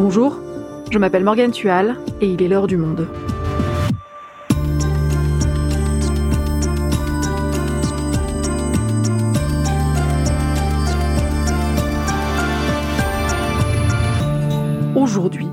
Bonjour, 0.00 0.38
je 0.92 0.98
m'appelle 1.00 1.24
Morgane 1.24 1.50
Tual 1.50 1.96
et 2.20 2.28
il 2.28 2.40
est 2.40 2.46
l'heure 2.46 2.68
du 2.68 2.76
monde. 2.76 3.08
Aujourd'hui, 14.94 15.48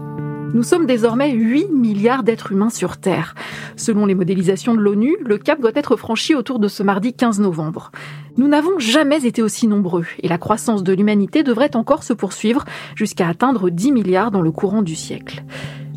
nous 0.53 0.61
sommes 0.61 0.85
désormais 0.85 1.31
8 1.31 1.71
milliards 1.71 2.21
d'êtres 2.21 2.51
humains 2.51 2.69
sur 2.69 2.97
Terre. 2.97 3.33
Selon 3.75 4.05
les 4.05 4.13
modélisations 4.13 4.75
de 4.75 4.79
l'ONU, 4.79 5.17
le 5.25 5.39
cap 5.39 5.59
doit 5.59 5.71
être 5.73 5.95
franchi 5.95 6.35
autour 6.35 6.59
de 6.59 6.67
ce 6.67 6.83
mardi 6.83 7.13
15 7.13 7.39
novembre. 7.39 7.91
Nous 8.37 8.49
n'avons 8.49 8.79
jamais 8.79 9.25
été 9.25 9.41
aussi 9.41 9.65
nombreux 9.65 10.05
et 10.21 10.27
la 10.27 10.37
croissance 10.37 10.83
de 10.83 10.91
l'humanité 10.91 11.41
devrait 11.41 11.75
encore 11.77 12.03
se 12.03 12.11
poursuivre 12.11 12.65
jusqu'à 12.93 13.29
atteindre 13.29 13.69
10 13.69 13.93
milliards 13.93 14.31
dans 14.31 14.41
le 14.41 14.51
courant 14.51 14.81
du 14.81 14.95
siècle. 14.95 15.43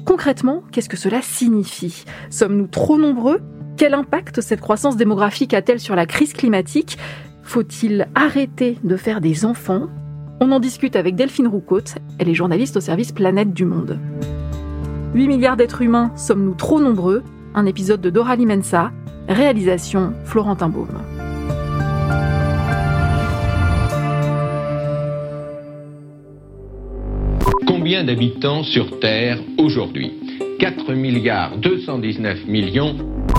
Concrètement, 0.05 0.63
qu'est-ce 0.71 0.89
que 0.89 0.97
cela 0.97 1.21
signifie? 1.21 2.05
Sommes-nous 2.31 2.69
trop 2.69 2.97
nombreux? 2.97 3.41
Quel 3.77 3.93
impact 3.93 4.41
cette 4.41 4.61
croissance 4.61 4.97
démographique 4.97 5.53
a-t-elle 5.53 5.81
sur 5.81 5.97
la 5.97 6.07
crise 6.07 6.33
climatique? 6.33 6.97
Faut-il 7.43 8.09
arrêter 8.15 8.79
de 8.85 8.97
faire 8.97 9.21
des 9.21 9.45
enfants? 9.45 9.89
On 10.41 10.53
en 10.53 10.61
discute 10.61 10.95
avec 10.95 11.17
Delphine 11.17 11.49
Roucaute, 11.49 11.97
elle 12.21 12.29
est 12.29 12.35
journaliste 12.35 12.77
au 12.77 12.81
service 12.81 13.11
Planète 13.11 13.53
du 13.53 13.65
Monde. 13.65 13.99
8 15.15 15.27
milliards 15.27 15.57
d'êtres 15.57 15.83
humains, 15.83 16.13
sommes-nous 16.15 16.55
trop 16.55 16.81
nombreux? 16.81 17.25
Un 17.55 17.67
épisode 17.67 18.01
de 18.01 18.11
Dora 18.11 18.37
Limensa, 18.37 18.93
réalisation 19.29 20.13
Florentin 20.25 20.69
Baume. 20.69 21.18
Combien 27.89 28.05
d'habitants 28.05 28.65
sur 28.65 29.01
Terre 29.01 29.39
aujourd'hui? 29.57 30.13
4 30.59 30.93
milliards 30.93 31.57
219 31.57 32.47
millions. 32.47 32.95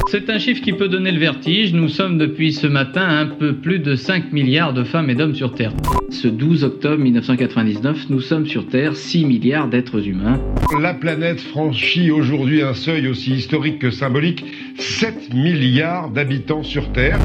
C'est 0.09 0.27
un 0.31 0.39
chiffre 0.39 0.63
qui 0.63 0.73
peut 0.73 0.87
donner 0.87 1.11
le 1.11 1.19
vertige. 1.19 1.71
Nous 1.71 1.87
sommes 1.87 2.17
depuis 2.17 2.51
ce 2.51 2.65
matin 2.65 3.07
un 3.07 3.27
peu 3.27 3.57
plus 3.57 3.77
de 3.77 3.95
5 3.95 4.33
milliards 4.33 4.73
de 4.73 4.83
femmes 4.83 5.11
et 5.11 5.13
d'hommes 5.13 5.35
sur 5.35 5.53
Terre. 5.53 5.71
Ce 6.09 6.27
12 6.27 6.63
octobre 6.63 6.97
1999, 6.97 8.09
nous 8.09 8.21
sommes 8.21 8.47
sur 8.47 8.65
Terre 8.65 8.95
6 8.95 9.25
milliards 9.25 9.67
d'êtres 9.67 10.07
humains. 10.07 10.41
La 10.81 10.95
planète 10.95 11.41
franchit 11.41 12.09
aujourd'hui 12.09 12.63
un 12.63 12.73
seuil 12.73 13.07
aussi 13.07 13.33
historique 13.33 13.77
que 13.77 13.91
symbolique, 13.91 14.43
7 14.79 15.31
milliards 15.31 16.09
d'habitants 16.09 16.63
sur 16.63 16.91
Terre. 16.91 17.19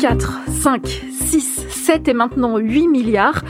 4, 0.00 0.40
5, 0.48 0.86
6, 0.86 1.66
7 1.68 2.08
et 2.08 2.14
maintenant 2.14 2.56
8 2.56 2.88
milliards. 2.88 3.44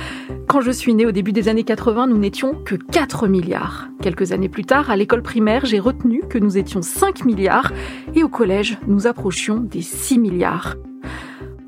Quand 0.48 0.62
je 0.62 0.70
suis 0.70 0.94
née 0.94 1.04
au 1.04 1.12
début 1.12 1.32
des 1.32 1.48
années 1.48 1.62
80, 1.62 2.06
nous 2.06 2.16
n'étions 2.16 2.54
que 2.54 2.74
4 2.74 3.28
milliards. 3.28 3.88
Quelques 4.00 4.32
années 4.32 4.48
plus 4.48 4.64
tard, 4.64 4.88
à 4.88 4.96
l'école 4.96 5.20
primaire, 5.20 5.66
j'ai 5.66 5.78
retenu 5.78 6.22
que 6.26 6.38
nous 6.38 6.56
étions 6.56 6.80
5 6.80 7.26
milliards 7.26 7.70
et 8.14 8.24
au 8.24 8.30
collège, 8.30 8.78
nous 8.86 9.06
approchions 9.06 9.58
des 9.58 9.82
6 9.82 10.18
milliards. 10.18 10.76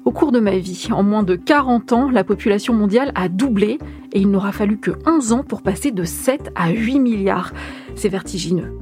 Au 0.06 0.12
cours 0.12 0.32
de 0.32 0.40
ma 0.40 0.56
vie, 0.56 0.88
en 0.92 1.02
moins 1.02 1.22
de 1.22 1.36
40 1.36 1.92
ans, 1.92 2.10
la 2.10 2.24
population 2.24 2.72
mondiale 2.72 3.12
a 3.14 3.28
doublé 3.28 3.76
et 4.14 4.18
il 4.18 4.30
n'aura 4.30 4.50
fallu 4.50 4.78
que 4.78 4.92
11 5.06 5.32
ans 5.34 5.44
pour 5.44 5.60
passer 5.60 5.90
de 5.90 6.04
7 6.04 6.50
à 6.54 6.70
8 6.70 7.00
milliards. 7.00 7.52
C'est 7.96 8.08
vertigineux. 8.08 8.72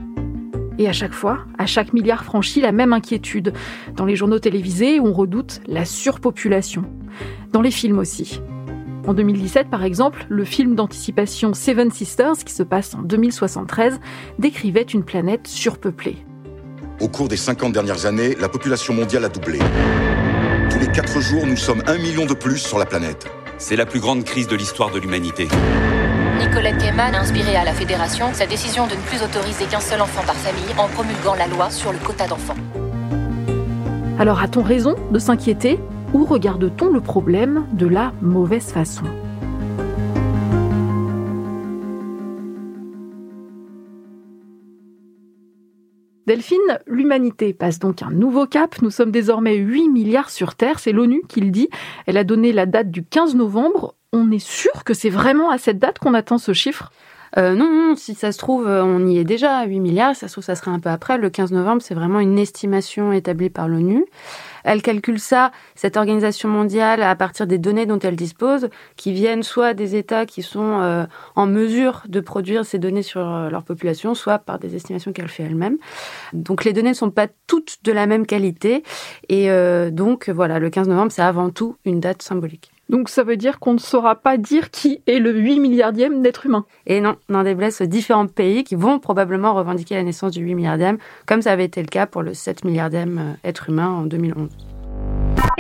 Et 0.79 0.87
à 0.87 0.93
chaque 0.93 1.13
fois, 1.13 1.41
à 1.59 1.67
chaque 1.67 1.93
milliard 1.93 2.23
franchi, 2.23 2.61
la 2.61 2.71
même 2.71 2.93
inquiétude. 2.93 3.53
Dans 3.97 4.05
les 4.05 4.15
journaux 4.15 4.39
télévisés, 4.39 5.01
on 5.01 5.13
redoute 5.13 5.61
la 5.67 5.85
surpopulation. 5.85 6.85
Dans 7.53 7.63
les 7.63 7.73
films 7.73 7.99
aussi. 7.99 8.41
En 9.09 9.15
2017, 9.15 9.71
par 9.71 9.85
exemple, 9.85 10.27
le 10.29 10.45
film 10.45 10.75
d'anticipation 10.75 11.55
Seven 11.55 11.91
Sisters, 11.91 12.37
qui 12.45 12.53
se 12.53 12.63
passe 12.63 12.95
en 12.95 13.01
2073, 13.01 14.01
décrivait 14.39 14.83
une 14.83 15.03
planète 15.03 15.47
surpeuplée. 15.47 16.19
Au 17.01 17.09
cours 17.09 17.27
des 17.27 17.39
50 17.39 17.73
dernières 17.73 18.05
années, 18.05 18.37
la 18.39 18.51
population 18.51 18.93
mondiale 18.93 19.25
a 19.25 19.31
doublé. 19.31 19.61
Tous 20.69 20.79
les 20.79 20.89
4 20.89 21.21
jours, 21.23 21.47
nous 21.47 21.57
sommes 21.57 21.83
un 21.87 21.97
million 21.97 22.27
de 22.27 22.35
plus 22.35 22.59
sur 22.59 22.79
la 22.79 22.85
planète. 22.85 23.27
C'est 23.57 23.77
la 23.77 23.87
plus 23.87 23.99
grande 23.99 24.25
crise 24.25 24.47
de 24.47 24.57
l'histoire 24.57 24.91
de 24.91 24.99
l'humanité. 24.99 25.49
Nicolette 26.39 26.77
Gaiman 26.77 27.15
a 27.15 27.21
inspiré 27.21 27.57
à 27.57 27.65
la 27.65 27.73
Fédération 27.73 28.27
sa 28.35 28.45
décision 28.45 28.87
de 28.89 28.93
ne 28.93 29.01
plus 29.01 29.23
autoriser 29.23 29.65
qu'un 29.65 29.81
seul 29.81 30.03
enfant 30.03 30.23
par 30.27 30.37
famille 30.37 30.75
en 30.77 30.87
promulguant 30.87 31.35
la 31.35 31.47
loi 31.47 31.71
sur 31.71 31.93
le 31.93 31.99
quota 31.99 32.27
d'enfants. 32.27 32.57
Alors 34.19 34.43
a-t-on 34.43 34.63
raison 34.63 34.97
de 35.11 35.19
s'inquiéter? 35.19 35.81
Ou 36.15 36.25
regarde-t-on 36.25 36.91
le 36.91 37.01
problème 37.01 37.67
de 37.73 37.87
la 37.87 38.13
mauvaise 38.21 38.71
façon? 38.71 39.05
Delphine, 46.27 46.59
l'humanité 46.87 47.55
passe 47.55 47.79
donc 47.79 48.03
un 48.03 48.11
nouveau 48.11 48.47
cap. 48.47 48.83
Nous 48.83 48.91
sommes 48.91 49.11
désormais 49.11 49.57
8 49.57 49.89
milliards 49.89 50.29
sur 50.29 50.57
Terre, 50.57 50.79
c'est 50.79 50.93
l'ONU 50.93 51.23
qui 51.27 51.41
le 51.41 51.51
dit. 51.51 51.71
Elle 52.07 52.19
a 52.19 52.25
donné 52.25 52.53
la 52.53 52.67
date 52.67 52.91
du 52.91 53.03
15 53.03 53.35
novembre. 53.35 53.95
On 54.13 54.31
est 54.31 54.39
sûr 54.39 54.85
que 54.85 54.93
c'est 54.93 55.09
vraiment 55.09 55.49
à 55.49 55.57
cette 55.57 55.79
date 55.79 55.99
qu'on 55.99 56.13
attend 56.13 56.37
ce 56.37 56.53
chiffre? 56.53 56.93
Euh, 57.37 57.55
non, 57.55 57.95
si 57.97 58.15
ça 58.15 58.33
se 58.33 58.39
trouve, 58.39 58.67
on 58.67 59.07
y 59.07 59.19
est 59.19 59.25
déjà 59.25 59.59
à 59.59 59.67
8 59.67 59.81
milliards. 59.81 60.17
Ça 60.17 60.29
se 60.29 60.33
trouve, 60.33 60.45
ça 60.45 60.55
serait 60.55 60.71
un 60.71 60.81
peu 60.81 60.91
après. 60.91 61.19
Le 61.19 61.31
15 61.31 61.53
novembre, 61.53 61.83
c'est 61.83 61.95
vraiment 61.95 62.21
une 62.21 62.39
estimation 62.39 63.13
établie 63.13 63.51
par 63.51 63.69
l'ONU. 63.69 64.05
Elle 64.65 64.83
calcule 64.83 65.19
ça, 65.19 65.51
cette 65.75 65.97
organisation 65.97 66.49
mondiale, 66.49 67.03
à 67.03 67.15
partir 67.17 67.47
des 67.47 67.57
données 67.57 67.87
dont 67.87 67.99
elle 67.99 68.17
dispose, 68.17 68.69
qui 68.97 69.13
viennent 69.13 69.43
soit 69.43 69.75
des 69.75 69.97
États 69.97 70.27
qui 70.27 70.43
sont 70.43 70.81
euh, 70.81 71.07
en 71.37 71.47
mesure 71.47 72.03
de 72.07 72.21
produire 72.21 72.65
ces 72.65 72.79
données 72.79 73.03
sur 73.03 73.27
euh, 73.27 73.51
leur 73.51 73.63
population, 73.63 74.15
soit 74.15 74.39
par 74.39 74.59
des 74.59 74.77
estimations 74.77 75.13
qu'elle 75.13 75.29
fait 75.29 75.45
elle-même. 75.45 75.79
Donc 76.33 76.65
les 76.65 76.73
données 76.73 76.91
ne 76.91 76.95
sont 76.95 77.11
pas 77.11 77.29
toutes 77.47 77.79
de 77.83 77.93
la 77.93 78.07
même 78.07 78.27
qualité. 78.27 78.83
Et 79.29 79.51
euh, 79.51 79.91
donc 79.91 80.29
voilà, 80.29 80.59
le 80.59 80.71
15 80.71 80.89
novembre, 80.89 81.13
c'est 81.13 81.23
avant 81.23 81.51
tout 81.51 81.77
une 81.85 82.01
date 82.01 82.23
symbolique. 82.23 82.71
Donc 82.89 83.09
ça 83.09 83.23
veut 83.23 83.37
dire 83.37 83.59
qu'on 83.59 83.75
ne 83.75 83.79
saura 83.79 84.15
pas 84.17 84.37
dire 84.39 84.71
qui 84.71 85.03
est 85.07 85.19
le 85.19 85.33
8 85.33 85.61
milliardième 85.61 86.23
d'être 86.23 86.47
humain. 86.47 86.65
Et 86.87 87.01
non, 87.01 87.17
on 87.29 87.43
déblesse 87.43 87.83
différents 87.83 88.27
pays 88.27 88.65
qui 88.65 88.77
vont 88.77 88.99
probablement 88.99 89.55
revendiquer 89.55 89.95
la 89.95 90.03
naissance 90.03 90.33
du 90.33 90.43
8 90.43 90.55
milliardième, 90.55 90.99
comme 91.27 91.43
ça 91.43 91.53
avait 91.53 91.65
été 91.67 91.83
le 91.83 91.89
cas 91.89 92.07
pour 92.07 92.23
le 92.23 92.35
7 92.35 92.65
milliardième 92.65 93.37
être 93.45 93.69
humain 93.69 93.91
en 93.91 94.03
2011. 94.03 94.49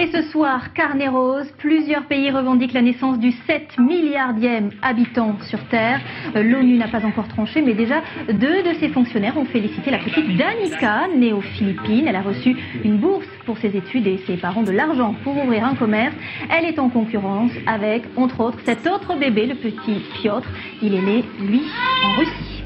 Et 0.00 0.06
ce 0.12 0.22
soir, 0.30 0.72
carnet 0.74 1.08
rose, 1.08 1.52
plusieurs 1.58 2.04
pays 2.04 2.30
revendiquent 2.30 2.72
la 2.72 2.82
naissance 2.82 3.18
du 3.18 3.32
7 3.48 3.78
milliardième 3.80 4.70
habitant 4.80 5.36
sur 5.50 5.58
Terre. 5.70 6.00
Euh, 6.36 6.44
L'ONU 6.44 6.78
n'a 6.78 6.86
pas 6.86 7.04
encore 7.04 7.26
tranché, 7.26 7.62
mais 7.62 7.74
déjà 7.74 8.00
deux 8.28 8.62
de 8.62 8.74
ses 8.78 8.90
fonctionnaires 8.90 9.36
ont 9.36 9.44
félicité 9.44 9.90
la 9.90 9.98
petite 9.98 10.36
Danica, 10.36 11.08
née 11.16 11.32
aux 11.32 11.40
Philippines. 11.40 12.06
Elle 12.06 12.14
a 12.14 12.22
reçu 12.22 12.56
une 12.84 12.98
bourse 12.98 13.26
pour 13.44 13.58
ses 13.58 13.76
études 13.76 14.06
et 14.06 14.18
ses 14.24 14.36
parents 14.36 14.62
de 14.62 14.70
l'argent 14.70 15.16
pour 15.24 15.36
ouvrir 15.36 15.64
un 15.64 15.74
commerce. 15.74 16.14
Elle 16.48 16.66
est 16.66 16.78
en 16.78 16.90
concurrence 16.90 17.50
avec, 17.66 18.04
entre 18.16 18.38
autres, 18.38 18.58
cet 18.64 18.86
autre 18.86 19.16
bébé, 19.18 19.46
le 19.46 19.56
petit 19.56 20.00
Piotr. 20.20 20.46
Il 20.80 20.94
est 20.94 21.02
né, 21.02 21.24
lui, 21.40 21.62
en 22.04 22.12
Russie. 22.20 22.62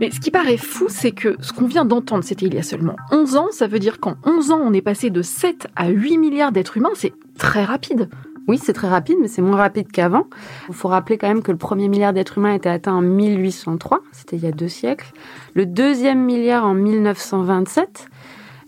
Mais 0.00 0.10
ce 0.10 0.20
qui 0.20 0.30
paraît 0.30 0.56
fou, 0.56 0.86
c'est 0.88 1.10
que 1.10 1.36
ce 1.40 1.52
qu'on 1.52 1.66
vient 1.66 1.84
d'entendre, 1.84 2.22
c'était 2.22 2.46
il 2.46 2.54
y 2.54 2.58
a 2.58 2.62
seulement 2.62 2.96
11 3.10 3.36
ans. 3.36 3.48
Ça 3.50 3.66
veut 3.66 3.80
dire 3.80 3.98
qu'en 3.98 4.14
11 4.24 4.52
ans, 4.52 4.60
on 4.62 4.72
est 4.72 4.82
passé 4.82 5.10
de 5.10 5.22
7 5.22 5.66
à 5.74 5.88
8 5.88 6.18
milliards 6.18 6.52
d'êtres 6.52 6.76
humains. 6.76 6.90
C'est 6.94 7.14
très 7.36 7.64
rapide. 7.64 8.08
Oui, 8.46 8.58
c'est 8.62 8.72
très 8.72 8.88
rapide, 8.88 9.18
mais 9.20 9.28
c'est 9.28 9.42
moins 9.42 9.58
rapide 9.58 9.92
qu'avant. 9.92 10.26
Il 10.68 10.74
faut 10.74 10.88
rappeler 10.88 11.18
quand 11.18 11.28
même 11.28 11.42
que 11.42 11.52
le 11.52 11.58
premier 11.58 11.88
milliard 11.88 12.14
d'êtres 12.14 12.38
humains 12.38 12.52
a 12.52 12.54
été 12.54 12.68
atteint 12.70 12.94
en 12.94 13.02
1803, 13.02 14.00
c'était 14.10 14.36
il 14.36 14.42
y 14.42 14.46
a 14.46 14.52
deux 14.52 14.68
siècles. 14.68 15.12
Le 15.52 15.66
deuxième 15.66 16.24
milliard 16.24 16.64
en 16.64 16.72
1927. 16.72 18.08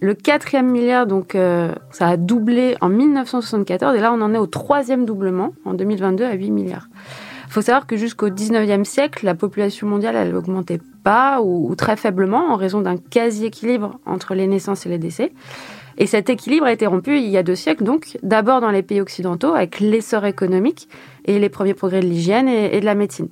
Le 0.02 0.14
quatrième 0.14 0.70
milliard, 0.70 1.06
donc, 1.06 1.34
euh, 1.34 1.74
ça 1.90 2.08
a 2.08 2.16
doublé 2.16 2.76
en 2.80 2.88
1974. 2.88 3.96
Et 3.96 4.00
là, 4.00 4.12
on 4.12 4.20
en 4.20 4.34
est 4.34 4.38
au 4.38 4.46
troisième 4.46 5.04
doublement 5.04 5.54
en 5.64 5.74
2022 5.74 6.24
à 6.24 6.32
8 6.34 6.50
milliards. 6.50 6.88
Il 7.50 7.52
faut 7.52 7.62
savoir 7.62 7.88
que 7.88 7.96
jusqu'au 7.96 8.28
19e 8.28 8.84
siècle, 8.84 9.26
la 9.26 9.34
population 9.34 9.88
mondiale, 9.88 10.14
elle 10.14 10.36
augmentait 10.36 10.78
pas 11.02 11.40
ou, 11.42 11.74
très 11.74 11.96
faiblement 11.96 12.52
en 12.52 12.54
raison 12.54 12.80
d'un 12.80 12.96
quasi-équilibre 12.96 13.98
entre 14.06 14.36
les 14.36 14.46
naissances 14.46 14.86
et 14.86 14.88
les 14.88 14.98
décès. 14.98 15.32
Et 15.98 16.06
cet 16.06 16.30
équilibre 16.30 16.66
a 16.66 16.72
été 16.72 16.86
rompu 16.86 17.18
il 17.18 17.26
y 17.26 17.36
a 17.36 17.42
deux 17.42 17.56
siècles, 17.56 17.82
donc 17.82 18.18
d'abord 18.22 18.60
dans 18.60 18.70
les 18.70 18.84
pays 18.84 19.00
occidentaux 19.00 19.52
avec 19.52 19.80
l'essor 19.80 20.26
économique 20.26 20.88
et 21.24 21.40
les 21.40 21.48
premiers 21.48 21.74
progrès 21.74 21.98
de 21.98 22.06
l'hygiène 22.06 22.46
et 22.46 22.78
de 22.78 22.84
la 22.84 22.94
médecine. 22.94 23.28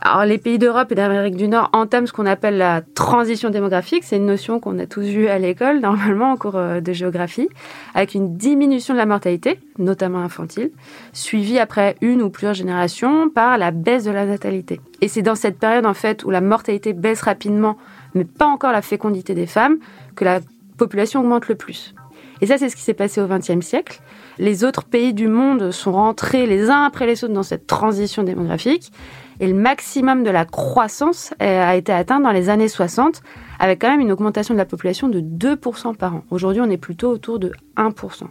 Alors, 0.00 0.24
les 0.24 0.38
pays 0.38 0.58
d'Europe 0.58 0.92
et 0.92 0.94
d'Amérique 0.94 1.34
du 1.34 1.48
Nord 1.48 1.70
entament 1.72 2.06
ce 2.06 2.12
qu'on 2.12 2.26
appelle 2.26 2.56
la 2.56 2.82
transition 2.82 3.50
démographique. 3.50 4.04
C'est 4.04 4.16
une 4.16 4.26
notion 4.26 4.60
qu'on 4.60 4.78
a 4.78 4.86
tous 4.86 5.02
vue 5.02 5.26
à 5.26 5.40
l'école, 5.40 5.80
normalement, 5.82 6.32
en 6.32 6.36
cours 6.36 6.56
euh, 6.56 6.80
de 6.80 6.92
géographie, 6.92 7.48
avec 7.94 8.14
une 8.14 8.36
diminution 8.36 8.94
de 8.94 8.98
la 8.98 9.06
mortalité, 9.06 9.58
notamment 9.76 10.20
infantile, 10.20 10.70
suivie 11.12 11.58
après 11.58 11.96
une 12.00 12.22
ou 12.22 12.30
plusieurs 12.30 12.54
générations 12.54 13.28
par 13.28 13.58
la 13.58 13.72
baisse 13.72 14.04
de 14.04 14.12
la 14.12 14.24
natalité. 14.24 14.80
Et 15.00 15.08
c'est 15.08 15.22
dans 15.22 15.34
cette 15.34 15.58
période, 15.58 15.84
en 15.86 15.94
fait, 15.94 16.24
où 16.24 16.30
la 16.30 16.40
mortalité 16.40 16.92
baisse 16.92 17.22
rapidement, 17.22 17.76
mais 18.14 18.24
pas 18.24 18.46
encore 18.46 18.70
la 18.70 18.82
fécondité 18.82 19.34
des 19.34 19.46
femmes, 19.46 19.78
que 20.14 20.24
la 20.24 20.38
population 20.76 21.20
augmente 21.20 21.48
le 21.48 21.56
plus. 21.56 21.94
Et 22.40 22.46
ça, 22.46 22.56
c'est 22.56 22.68
ce 22.68 22.76
qui 22.76 22.82
s'est 22.82 22.94
passé 22.94 23.20
au 23.20 23.26
XXe 23.26 23.66
siècle. 23.66 24.00
Les 24.38 24.62
autres 24.62 24.84
pays 24.84 25.12
du 25.12 25.26
monde 25.26 25.72
sont 25.72 25.90
rentrés 25.90 26.46
les 26.46 26.70
uns 26.70 26.84
après 26.84 27.04
les 27.06 27.24
autres 27.24 27.34
dans 27.34 27.42
cette 27.42 27.66
transition 27.66 28.22
démographique. 28.22 28.92
Et 29.40 29.46
le 29.46 29.54
maximum 29.54 30.24
de 30.24 30.30
la 30.30 30.44
croissance 30.44 31.32
a 31.38 31.76
été 31.76 31.92
atteint 31.92 32.20
dans 32.20 32.32
les 32.32 32.48
années 32.48 32.68
60, 32.68 33.22
avec 33.58 33.80
quand 33.80 33.90
même 33.90 34.00
une 34.00 34.12
augmentation 34.12 34.54
de 34.54 34.58
la 34.58 34.64
population 34.64 35.08
de 35.08 35.20
2% 35.20 35.96
par 35.96 36.16
an. 36.16 36.24
Aujourd'hui, 36.30 36.60
on 36.60 36.70
est 36.70 36.76
plutôt 36.76 37.10
autour 37.10 37.38
de 37.38 37.52
1%. 37.76 38.24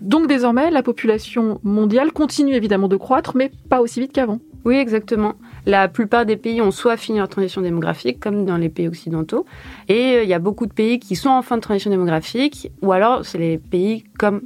Donc 0.00 0.26
désormais, 0.26 0.70
la 0.70 0.82
population 0.82 1.60
mondiale 1.62 2.12
continue 2.12 2.54
évidemment 2.54 2.88
de 2.88 2.96
croître, 2.96 3.36
mais 3.36 3.50
pas 3.70 3.80
aussi 3.80 4.00
vite 4.00 4.12
qu'avant. 4.12 4.38
Oui, 4.64 4.76
exactement. 4.76 5.34
La 5.66 5.88
plupart 5.88 6.26
des 6.26 6.36
pays 6.36 6.60
ont 6.60 6.70
soit 6.70 6.96
fini 6.96 7.18
leur 7.18 7.28
transition 7.28 7.60
démographique, 7.60 8.20
comme 8.20 8.44
dans 8.44 8.56
les 8.56 8.68
pays 8.68 8.88
occidentaux, 8.88 9.44
et 9.88 10.16
euh, 10.16 10.22
il 10.22 10.28
y 10.28 10.34
a 10.34 10.38
beaucoup 10.38 10.66
de 10.66 10.72
pays 10.72 10.98
qui 10.98 11.16
sont 11.16 11.30
en 11.30 11.42
fin 11.42 11.56
de 11.56 11.62
transition 11.62 11.90
démographique, 11.90 12.70
ou 12.82 12.92
alors 12.92 13.24
c'est 13.24 13.38
les 13.38 13.58
pays 13.58 14.04
comme 14.18 14.42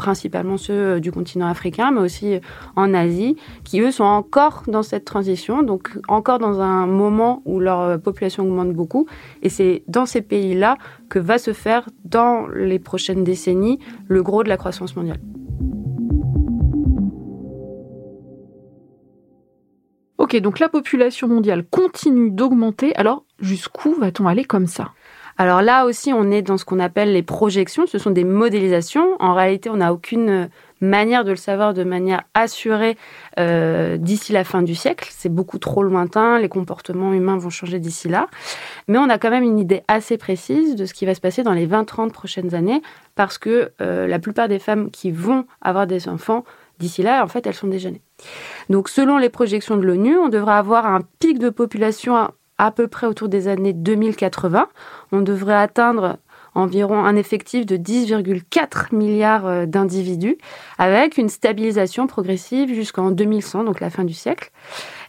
principalement 0.00 0.56
ceux 0.56 0.72
euh, 0.72 1.00
du 1.00 1.12
continent 1.12 1.46
africain, 1.46 1.90
mais 1.90 2.00
aussi 2.00 2.34
euh, 2.34 2.40
en 2.74 2.94
Asie, 2.94 3.36
qui 3.64 3.80
eux 3.80 3.90
sont 3.90 4.04
encore 4.04 4.62
dans 4.66 4.82
cette 4.82 5.04
transition, 5.04 5.62
donc 5.62 5.90
encore 6.08 6.38
dans 6.38 6.60
un 6.60 6.86
moment 6.86 7.42
où 7.44 7.60
leur 7.60 8.00
population 8.00 8.44
augmente 8.44 8.72
beaucoup. 8.72 9.06
Et 9.42 9.50
c'est 9.50 9.82
dans 9.88 10.06
ces 10.06 10.22
pays-là 10.22 10.78
que 11.10 11.18
va 11.18 11.36
se 11.36 11.52
faire, 11.52 11.90
dans 12.04 12.46
les 12.48 12.78
prochaines 12.78 13.24
décennies, 13.24 13.78
le 14.08 14.22
gros 14.22 14.42
de 14.42 14.48
la 14.48 14.56
croissance 14.56 14.96
mondiale. 14.96 15.20
Ok, 20.16 20.36
donc 20.36 20.60
la 20.60 20.68
population 20.68 21.28
mondiale 21.28 21.64
continue 21.68 22.30
d'augmenter, 22.30 22.94
alors 22.96 23.24
jusqu'où 23.38 23.94
va-t-on 23.94 24.26
aller 24.26 24.44
comme 24.44 24.66
ça? 24.66 24.92
Alors 25.40 25.62
là 25.62 25.86
aussi, 25.86 26.12
on 26.12 26.30
est 26.30 26.42
dans 26.42 26.58
ce 26.58 26.66
qu'on 26.66 26.78
appelle 26.78 27.14
les 27.14 27.22
projections. 27.22 27.86
Ce 27.86 27.96
sont 27.96 28.10
des 28.10 28.24
modélisations. 28.24 29.16
En 29.20 29.32
réalité, 29.32 29.70
on 29.70 29.76
n'a 29.76 29.90
aucune 29.90 30.50
manière 30.82 31.24
de 31.24 31.30
le 31.30 31.36
savoir 31.36 31.72
de 31.72 31.82
manière 31.82 32.24
assurée 32.34 32.98
euh, 33.38 33.96
d'ici 33.96 34.34
la 34.34 34.44
fin 34.44 34.60
du 34.60 34.74
siècle. 34.74 35.08
C'est 35.10 35.30
beaucoup 35.30 35.58
trop 35.58 35.82
lointain. 35.82 36.38
Les 36.38 36.50
comportements 36.50 37.14
humains 37.14 37.38
vont 37.38 37.48
changer 37.48 37.78
d'ici 37.78 38.06
là. 38.06 38.28
Mais 38.86 38.98
on 38.98 39.08
a 39.08 39.16
quand 39.16 39.30
même 39.30 39.42
une 39.42 39.58
idée 39.58 39.80
assez 39.88 40.18
précise 40.18 40.76
de 40.76 40.84
ce 40.84 40.92
qui 40.92 41.06
va 41.06 41.14
se 41.14 41.22
passer 41.22 41.42
dans 41.42 41.54
les 41.54 41.66
20-30 41.66 42.10
prochaines 42.10 42.54
années 42.54 42.82
parce 43.14 43.38
que 43.38 43.72
euh, 43.80 44.06
la 44.06 44.18
plupart 44.18 44.46
des 44.46 44.58
femmes 44.58 44.90
qui 44.90 45.10
vont 45.10 45.46
avoir 45.62 45.86
des 45.86 46.10
enfants 46.10 46.44
d'ici 46.78 47.02
là, 47.02 47.24
en 47.24 47.28
fait, 47.28 47.46
elles 47.46 47.54
sont 47.54 47.68
déjà 47.68 47.90
nées. 47.90 48.02
Donc, 48.68 48.90
selon 48.90 49.16
les 49.16 49.30
projections 49.30 49.78
de 49.78 49.86
l'ONU, 49.86 50.18
on 50.18 50.28
devrait 50.28 50.52
avoir 50.52 50.84
un 50.84 51.00
pic 51.18 51.38
de 51.38 51.48
population 51.48 52.30
à 52.60 52.70
peu 52.70 52.88
près 52.88 53.06
autour 53.06 53.28
des 53.28 53.48
années 53.48 53.72
2080. 53.72 54.68
On 55.12 55.22
devrait 55.22 55.54
atteindre 55.54 56.18
environ 56.54 57.04
un 57.04 57.16
effectif 57.16 57.64
de 57.64 57.76
10,4 57.76 58.94
milliards 58.94 59.46
euh, 59.46 59.66
d'individus, 59.66 60.36
avec 60.78 61.16
une 61.16 61.28
stabilisation 61.28 62.06
progressive 62.06 62.74
jusqu'en 62.74 63.12
2100, 63.12 63.64
donc 63.64 63.80
la 63.80 63.88
fin 63.88 64.04
du 64.04 64.14
siècle. 64.14 64.50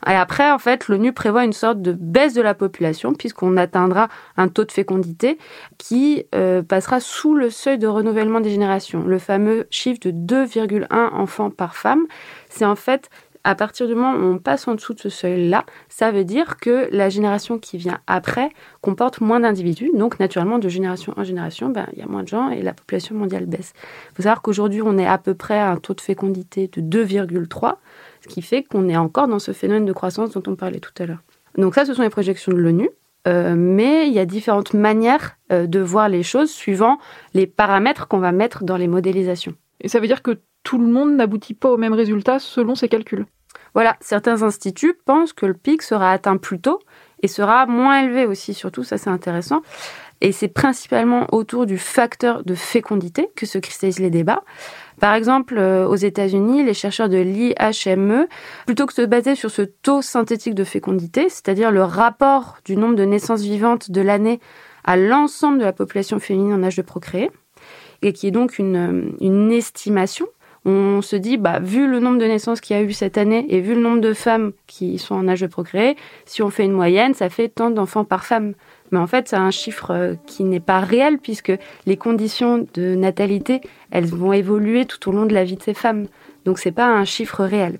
Et 0.08 0.12
après, 0.12 0.50
en 0.52 0.60
fait, 0.60 0.88
l'ONU 0.88 1.14
prévoit 1.14 1.44
une 1.44 1.54
sorte 1.54 1.82
de 1.82 1.94
baisse 1.94 2.34
de 2.34 2.42
la 2.42 2.54
population, 2.54 3.14
puisqu'on 3.14 3.58
atteindra 3.58 4.08
un 4.38 4.48
taux 4.48 4.66
de 4.66 4.72
fécondité 4.72 5.38
qui 5.78 6.26
euh, 6.36 6.62
passera 6.62 7.00
sous 7.00 7.36
le 7.36 7.50
seuil 7.50 7.78
de 7.78 7.88
renouvellement 7.88 8.40
des 8.40 8.50
générations, 8.50 9.04
le 9.04 9.20
fameux 9.20 9.68
chiffre 9.72 10.00
de 10.02 10.12
2,1 10.12 10.86
enfants 11.14 11.50
par 11.50 11.76
femme. 11.76 12.06
C'est 12.50 12.66
en 12.66 12.76
fait 12.76 13.10
à 13.44 13.56
partir 13.56 13.88
du 13.88 13.96
moment 13.96 14.14
où 14.14 14.34
on 14.34 14.38
passe 14.38 14.68
en 14.68 14.76
dessous 14.76 14.94
de 14.94 15.00
ce 15.00 15.10
seuil-là, 15.10 15.66
ça 15.90 16.12
veut 16.12 16.24
dire 16.24 16.58
que 16.58 16.88
la 16.92 17.10
génération 17.10 17.60
qui 17.60 17.78
vient 17.78 18.00
après 18.08 18.50
comporte 18.82 19.22
moins 19.22 19.40
d'individus. 19.40 19.92
Donc, 19.96 20.20
naturellement, 20.20 20.60
de 20.60 20.70
génération 20.70 21.14
en 21.18 21.24
génération, 21.24 21.70
ben, 21.70 21.88
il 21.94 22.00
y 22.00 22.02
a 22.02 22.08
moins 22.08 22.24
de 22.24 22.28
gens 22.28 22.50
et 22.50 22.62
la 22.62 22.74
population 22.74 23.16
mondiale 23.16 23.46
baisse. 23.46 23.74
Il 24.12 24.16
faut 24.16 24.24
savoir 24.24 24.42
qu'aujourd'hui, 24.42 24.82
on 24.84 24.98
est 24.98 25.08
à 25.08 25.18
peu 25.18 25.34
près 25.34 25.60
à 25.60 25.72
un 25.72 25.78
taux 25.78 25.94
de 25.94 26.02
fécondité 26.02 26.70
de 26.72 26.82
2,3, 26.82 27.76
ce 28.22 28.28
qui 28.28 28.42
fait 28.42 28.64
qu'on 28.64 28.88
est 28.90 28.98
encore 28.98 29.28
dans 29.28 29.40
ce 29.40 29.54
phénomène 29.54 29.86
de 29.86 29.94
croissance 29.94 30.32
dont 30.32 30.44
on 30.48 30.56
parlait 30.56 30.80
tout 30.80 30.94
à 31.00 31.06
l'heure. 31.06 31.24
Donc 31.58 31.76
ça, 31.76 31.86
ce 31.86 31.94
sont 31.94 32.04
les 32.04 32.10
projections 32.10 32.52
de 32.52 32.58
l'ONU. 32.58 32.90
Euh, 33.28 33.54
mais 33.56 34.08
il 34.08 34.14
y 34.14 34.20
a 34.20 34.26
différentes 34.26 34.74
manières 34.74 35.38
euh, 35.52 35.68
de 35.68 35.80
voir 35.80 36.10
les 36.10 36.24
choses 36.24 36.50
suivant 36.50 36.98
les 37.36 37.46
paramètres 37.46 38.08
qu'on 38.08 38.18
va 38.18 38.32
mettre 38.32 38.64
dans 38.64 38.78
les 38.78 38.88
modélisations. 38.88 39.54
Et 39.80 39.90
ça 39.90 40.00
veut 40.00 40.08
dire 40.08 40.24
que 40.24 40.40
tout 40.64 40.78
le 40.78 40.88
monde 40.88 41.16
n'aboutit 41.16 41.54
pas 41.54 41.70
au 41.70 41.78
même 41.78 41.94
résultat 41.94 42.40
selon 42.40 42.76
ses 42.76 42.90
calculs. 42.90 43.26
Voilà, 43.74 43.96
certains 44.02 44.44
instituts 44.44 44.98
pensent 45.06 45.34
que 45.34 45.46
le 45.46 45.54
pic 45.54 45.82
sera 45.82 46.12
atteint 46.12 46.38
plus 46.38 46.60
tôt 46.60 46.80
et 47.24 47.28
sera 47.28 47.66
moins 47.66 48.02
élevé 48.02 48.26
aussi, 48.26 48.54
surtout, 48.54 48.84
ça 48.84 48.98
c'est 48.98 49.10
intéressant. 49.10 49.62
Et 50.20 50.32
c'est 50.32 50.48
principalement 50.48 51.26
autour 51.32 51.66
du 51.66 51.78
facteur 51.78 52.44
de 52.44 52.54
fécondité 52.54 53.30
que 53.36 53.46
se 53.46 53.58
cristallisent 53.58 54.00
les 54.00 54.12
débats. 54.12 54.44
Par 55.00 55.16
exemple, 55.16 55.58
euh, 55.58 55.88
aux 55.88 55.96
États-Unis, 55.96 56.64
les 56.64 56.76
chercheurs 56.76 57.10
de 57.10 57.18
l'IHME, 57.18 58.28
plutôt 58.68 58.86
que 58.86 58.94
de 58.94 59.02
se 59.02 59.08
baser 59.08 59.36
sur 59.36 59.50
ce 59.50 59.64
taux 59.64 60.04
synthétique 60.04 60.54
de 60.54 60.64
fécondité, 60.64 61.28
c'est-à-dire 61.30 61.72
le 61.72 61.84
rapport 61.84 62.58
du 62.66 62.76
nombre 62.78 62.96
de 62.96 63.04
naissances 63.04 63.42
vivantes 63.42 63.90
de 63.90 64.02
l'année 64.02 64.40
à 64.84 64.96
l'ensemble 64.96 65.60
de 65.60 65.64
la 65.64 65.74
population 65.74 66.20
féminine 66.20 66.54
en 66.54 66.64
âge 66.64 66.76
de 66.76 66.84
procréer, 66.84 67.32
et 68.04 68.14
qui 68.14 68.28
est 68.28 68.32
donc 68.32 68.60
une, 68.60 69.16
une 69.22 69.52
estimation 69.52 70.28
on 70.64 71.02
se 71.02 71.16
dit, 71.16 71.38
bah, 71.38 71.60
vu 71.60 71.88
le 71.88 72.00
nombre 72.00 72.20
de 72.20 72.26
naissances 72.26 72.62
qu'il 72.62 72.76
y 72.76 72.80
a 72.80 72.84
eu 72.84 72.94
cette 72.94 73.18
année 73.18 73.46
et 73.50 73.62
vu 73.62 73.74
le 73.74 73.82
nombre 73.82 74.02
de 74.02 74.14
femmes 74.14 74.52
qui 74.68 75.00
sont 75.00 75.16
en 75.16 75.28
âge 75.28 75.42
de 75.42 75.48
procréer, 75.48 75.96
si 76.26 76.44
on 76.44 76.52
fait 76.52 76.66
une 76.66 76.72
moyenne, 76.72 77.14
ça 77.14 77.30
fait 77.30 77.50
tant 77.50 77.72
d'enfants 77.72 78.06
par 78.06 78.26
femme. 78.26 78.54
Mais 78.92 79.00
en 79.00 79.08
fait, 79.08 79.30
c'est 79.30 79.38
un 79.38 79.52
chiffre 79.52 79.92
euh, 79.92 80.14
qui 80.28 80.44
n'est 80.44 80.60
pas 80.60 80.82
réel 80.82 81.18
puisque 81.18 81.54
les 81.86 81.98
conditions 81.98 82.68
de 82.74 82.94
natalité, 82.94 83.62
elles 83.90 84.06
vont 84.06 84.34
évoluer 84.34 84.86
tout 84.86 85.10
au 85.10 85.12
long 85.14 85.26
de 85.26 85.34
la 85.34 85.44
vie 85.44 85.56
de 85.56 85.64
ces 85.64 85.74
femmes. 85.74 86.08
Donc 86.46 86.60
c'est 86.60 86.72
pas 86.72 86.88
un 86.88 87.06
chiffre 87.06 87.44
réel. 87.44 87.80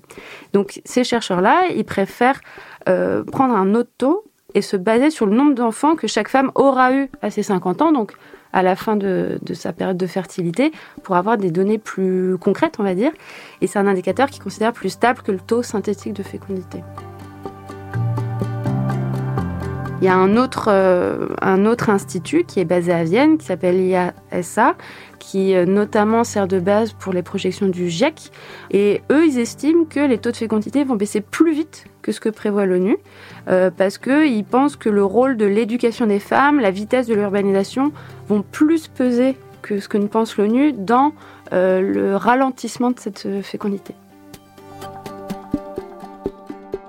Donc 0.52 0.80
ces 0.84 1.04
chercheurs-là, 1.04 1.64
ils 1.74 1.84
préfèrent 1.84 2.40
euh, 2.88 3.22
prendre 3.24 3.54
un 3.54 3.74
autre 3.74 3.90
taux 3.98 4.24
et 4.54 4.62
se 4.62 4.76
baser 4.76 5.10
sur 5.10 5.26
le 5.26 5.34
nombre 5.34 5.54
d'enfants 5.54 5.96
que 5.96 6.06
chaque 6.06 6.28
femme 6.28 6.50
aura 6.54 6.92
eu 6.94 7.08
à 7.20 7.30
ses 7.30 7.42
50 7.42 7.82
ans. 7.82 7.92
Donc 7.92 8.12
à 8.52 8.62
la 8.62 8.76
fin 8.76 8.96
de, 8.96 9.38
sa 9.54 9.72
période 9.72 9.96
de 9.96 10.06
fertilité 10.06 10.72
pour 11.02 11.16
avoir 11.16 11.38
des 11.38 11.50
données 11.50 11.78
plus 11.78 12.36
concrètes, 12.38 12.76
on 12.78 12.82
va 12.82 12.94
dire. 12.94 13.12
Et 13.60 13.66
c'est 13.66 13.78
un 13.78 13.86
indicateur 13.86 14.30
qui 14.30 14.38
considère 14.38 14.72
plus 14.72 14.90
stable 14.90 15.22
que 15.22 15.32
le 15.32 15.40
taux 15.40 15.62
synthétique 15.62 16.12
de 16.12 16.22
fécondité. 16.22 16.82
Il 20.00 20.06
y 20.06 20.08
a 20.08 20.16
un 20.16 20.36
autre, 20.36 20.64
euh, 20.68 21.28
institut 21.86 22.42
qui 22.42 22.58
est 22.58 22.64
basé 22.64 22.92
à 22.92 23.04
Vienne, 23.04 23.38
qui 23.38 23.46
s'appelle 23.46 23.80
IASA, 23.80 24.74
qui 25.20 25.54
euh, 25.54 25.64
notamment 25.64 26.24
sert 26.24 26.48
de 26.48 26.58
base 26.58 26.92
pour 26.92 27.12
les 27.12 27.22
projections 27.22 27.68
du 27.68 27.88
GIEC. 27.88 28.32
Et 28.72 29.00
eux, 29.12 29.24
ils 29.24 29.38
estiment 29.38 29.84
que 29.84 30.00
les 30.00 30.18
taux 30.18 30.32
de 30.32 30.36
fécondité 30.36 30.82
vont 30.82 30.96
baisser 30.96 31.20
plus 31.20 31.52
vite 31.52 31.84
que 32.02 32.12
ce 32.12 32.20
que 32.20 32.28
prévoit 32.28 32.66
l'ONU, 32.66 32.96
euh, 33.48 33.70
parce 33.70 33.98
qu'ils 33.98 34.44
pensent 34.44 34.76
que 34.76 34.88
le 34.88 35.04
rôle 35.04 35.36
de 35.36 35.46
l'éducation 35.46 36.06
des 36.06 36.18
femmes, 36.18 36.60
la 36.60 36.70
vitesse 36.70 37.06
de 37.06 37.14
l'urbanisation 37.14 37.92
vont 38.28 38.42
plus 38.42 38.88
peser 38.88 39.36
que 39.62 39.78
ce 39.78 39.88
que 39.88 39.98
ne 39.98 40.08
pense 40.08 40.36
l'ONU 40.36 40.72
dans 40.72 41.12
le 41.54 42.16
ralentissement 42.16 42.92
de 42.92 42.98
cette 42.98 43.28
fécondité. 43.42 43.94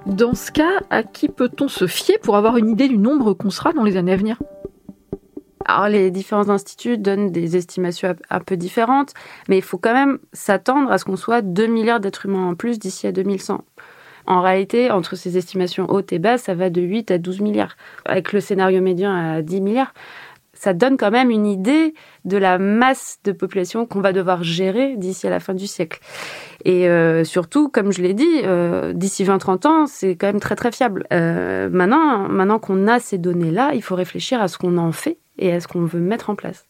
Dans 0.06 0.36
ce 0.36 0.52
cas, 0.52 0.82
à 0.90 1.02
qui 1.02 1.30
peut-on 1.30 1.68
se 1.68 1.88
fier 1.88 2.18
pour 2.22 2.36
avoir 2.36 2.58
une 2.58 2.70
idée 2.70 2.88
du 2.88 2.98
nombre 2.98 3.34
qu'on 3.34 3.50
sera 3.50 3.72
dans 3.72 3.84
les 3.84 3.96
années 3.96 4.12
à 4.12 4.18
venir? 4.18 4.38
Alors 5.66 5.88
les 5.88 6.12
différents 6.12 6.50
instituts 6.50 6.98
donnent 6.98 7.32
des 7.32 7.56
estimations 7.56 8.14
un 8.30 8.40
peu 8.42 8.58
différentes, 8.58 9.14
mais 9.48 9.58
il 9.58 9.62
faut 9.62 9.78
quand 9.78 9.94
même 9.94 10.20
s'attendre 10.34 10.92
à 10.92 10.98
ce 10.98 11.06
qu'on 11.06 11.16
soit 11.16 11.42
2 11.42 11.68
milliards 11.68 12.02
d'êtres 12.02 12.26
humains 12.26 12.50
en 12.50 12.56
plus 12.56 12.80
d'ici 12.80 13.08
à 13.08 13.14
2100. 13.14 13.64
En 14.26 14.42
réalité, 14.42 14.92
entre 14.92 15.16
ces 15.16 15.38
estimations 15.38 15.90
hautes 15.90 16.14
et 16.14 16.20
basses, 16.20 16.44
ça 16.44 16.56
va 16.56 16.70
de 16.70 16.82
8 16.82 17.12
à 17.12 17.18
12 17.18 17.42
milliards, 17.42 17.76
avec 18.06 18.34
le 18.34 18.40
scénario 18.40 18.82
médian 18.82 19.12
à 19.14 19.42
10 19.42 19.62
milliards 19.62 19.94
ça 20.54 20.74
donne 20.74 20.96
quand 20.96 21.12
même 21.12 21.30
une 21.30 21.46
idée 21.46 21.94
de 22.24 22.38
la 22.38 22.58
masse 22.58 23.20
de 23.26 23.34
population 23.34 23.86
qu'on 23.86 24.00
va 24.00 24.14
devoir 24.14 24.44
gérer 24.44 24.96
d'ici 24.96 25.28
à 25.28 25.30
la 25.30 25.42
fin 25.42 25.54
du 25.54 25.68
siècle. 25.68 26.00
Et 26.64 26.88
euh, 26.88 27.26
surtout, 27.26 27.68
comme 27.68 27.92
je 27.92 28.02
l'ai 28.02 28.14
dit, 28.14 28.42
euh, 28.44 28.94
d'ici 28.94 29.26
20-30 29.26 29.68
ans, 29.68 29.88
c'est 29.88 30.16
quand 30.16 30.28
même 30.28 30.40
très 30.40 30.56
très 30.56 30.72
fiable. 30.72 31.06
Euh, 31.12 31.70
maintenant, 31.70 32.30
maintenant 32.30 32.60
qu'on 32.60 32.88
a 32.88 33.00
ces 33.00 33.18
données-là, 33.18 33.72
il 33.74 33.84
faut 33.84 33.96
réfléchir 33.96 34.42
à 34.42 34.48
ce 34.48 34.58
qu'on 34.58 34.78
en 34.78 34.94
fait 34.94 35.18
et 35.38 35.52
à 35.52 35.60
ce 35.60 35.68
qu'on 35.68 35.86
veut 35.86 36.00
mettre 36.00 36.30
en 36.30 36.36
place. 36.36 36.66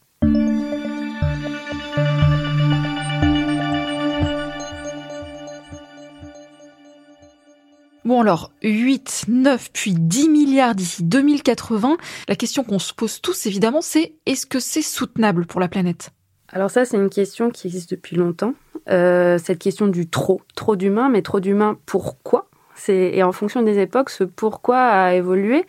Bon 8.04 8.20
alors, 8.20 8.52
8, 8.62 9.24
9, 9.28 9.70
puis 9.72 9.94
10 9.94 10.28
milliards 10.28 10.74
d'ici 10.74 11.04
2080. 11.04 11.96
La 12.28 12.36
question 12.36 12.62
qu'on 12.62 12.78
se 12.78 12.92
pose 12.92 13.22
tous, 13.22 13.46
évidemment, 13.46 13.80
c'est 13.80 14.12
est-ce 14.26 14.44
que 14.44 14.60
c'est 14.60 14.82
soutenable 14.82 15.46
pour 15.46 15.58
la 15.58 15.68
planète? 15.68 16.10
Alors 16.48 16.70
ça, 16.70 16.84
c'est 16.84 16.98
une 16.98 17.08
question 17.08 17.48
qui 17.50 17.66
existe 17.66 17.90
depuis 17.90 18.16
longtemps. 18.16 18.52
Euh, 18.90 19.38
cette 19.38 19.58
question 19.58 19.86
du 19.86 20.10
trop. 20.10 20.42
Trop 20.54 20.76
d'humains, 20.76 21.08
mais 21.08 21.22
trop 21.22 21.40
d'humains 21.40 21.78
pourquoi? 21.86 22.50
Et 22.88 23.22
en 23.22 23.32
fonction 23.32 23.62
des 23.62 23.78
époques, 23.78 24.10
ce 24.10 24.24
pourquoi 24.24 24.78
a 24.78 25.14
évolué. 25.14 25.64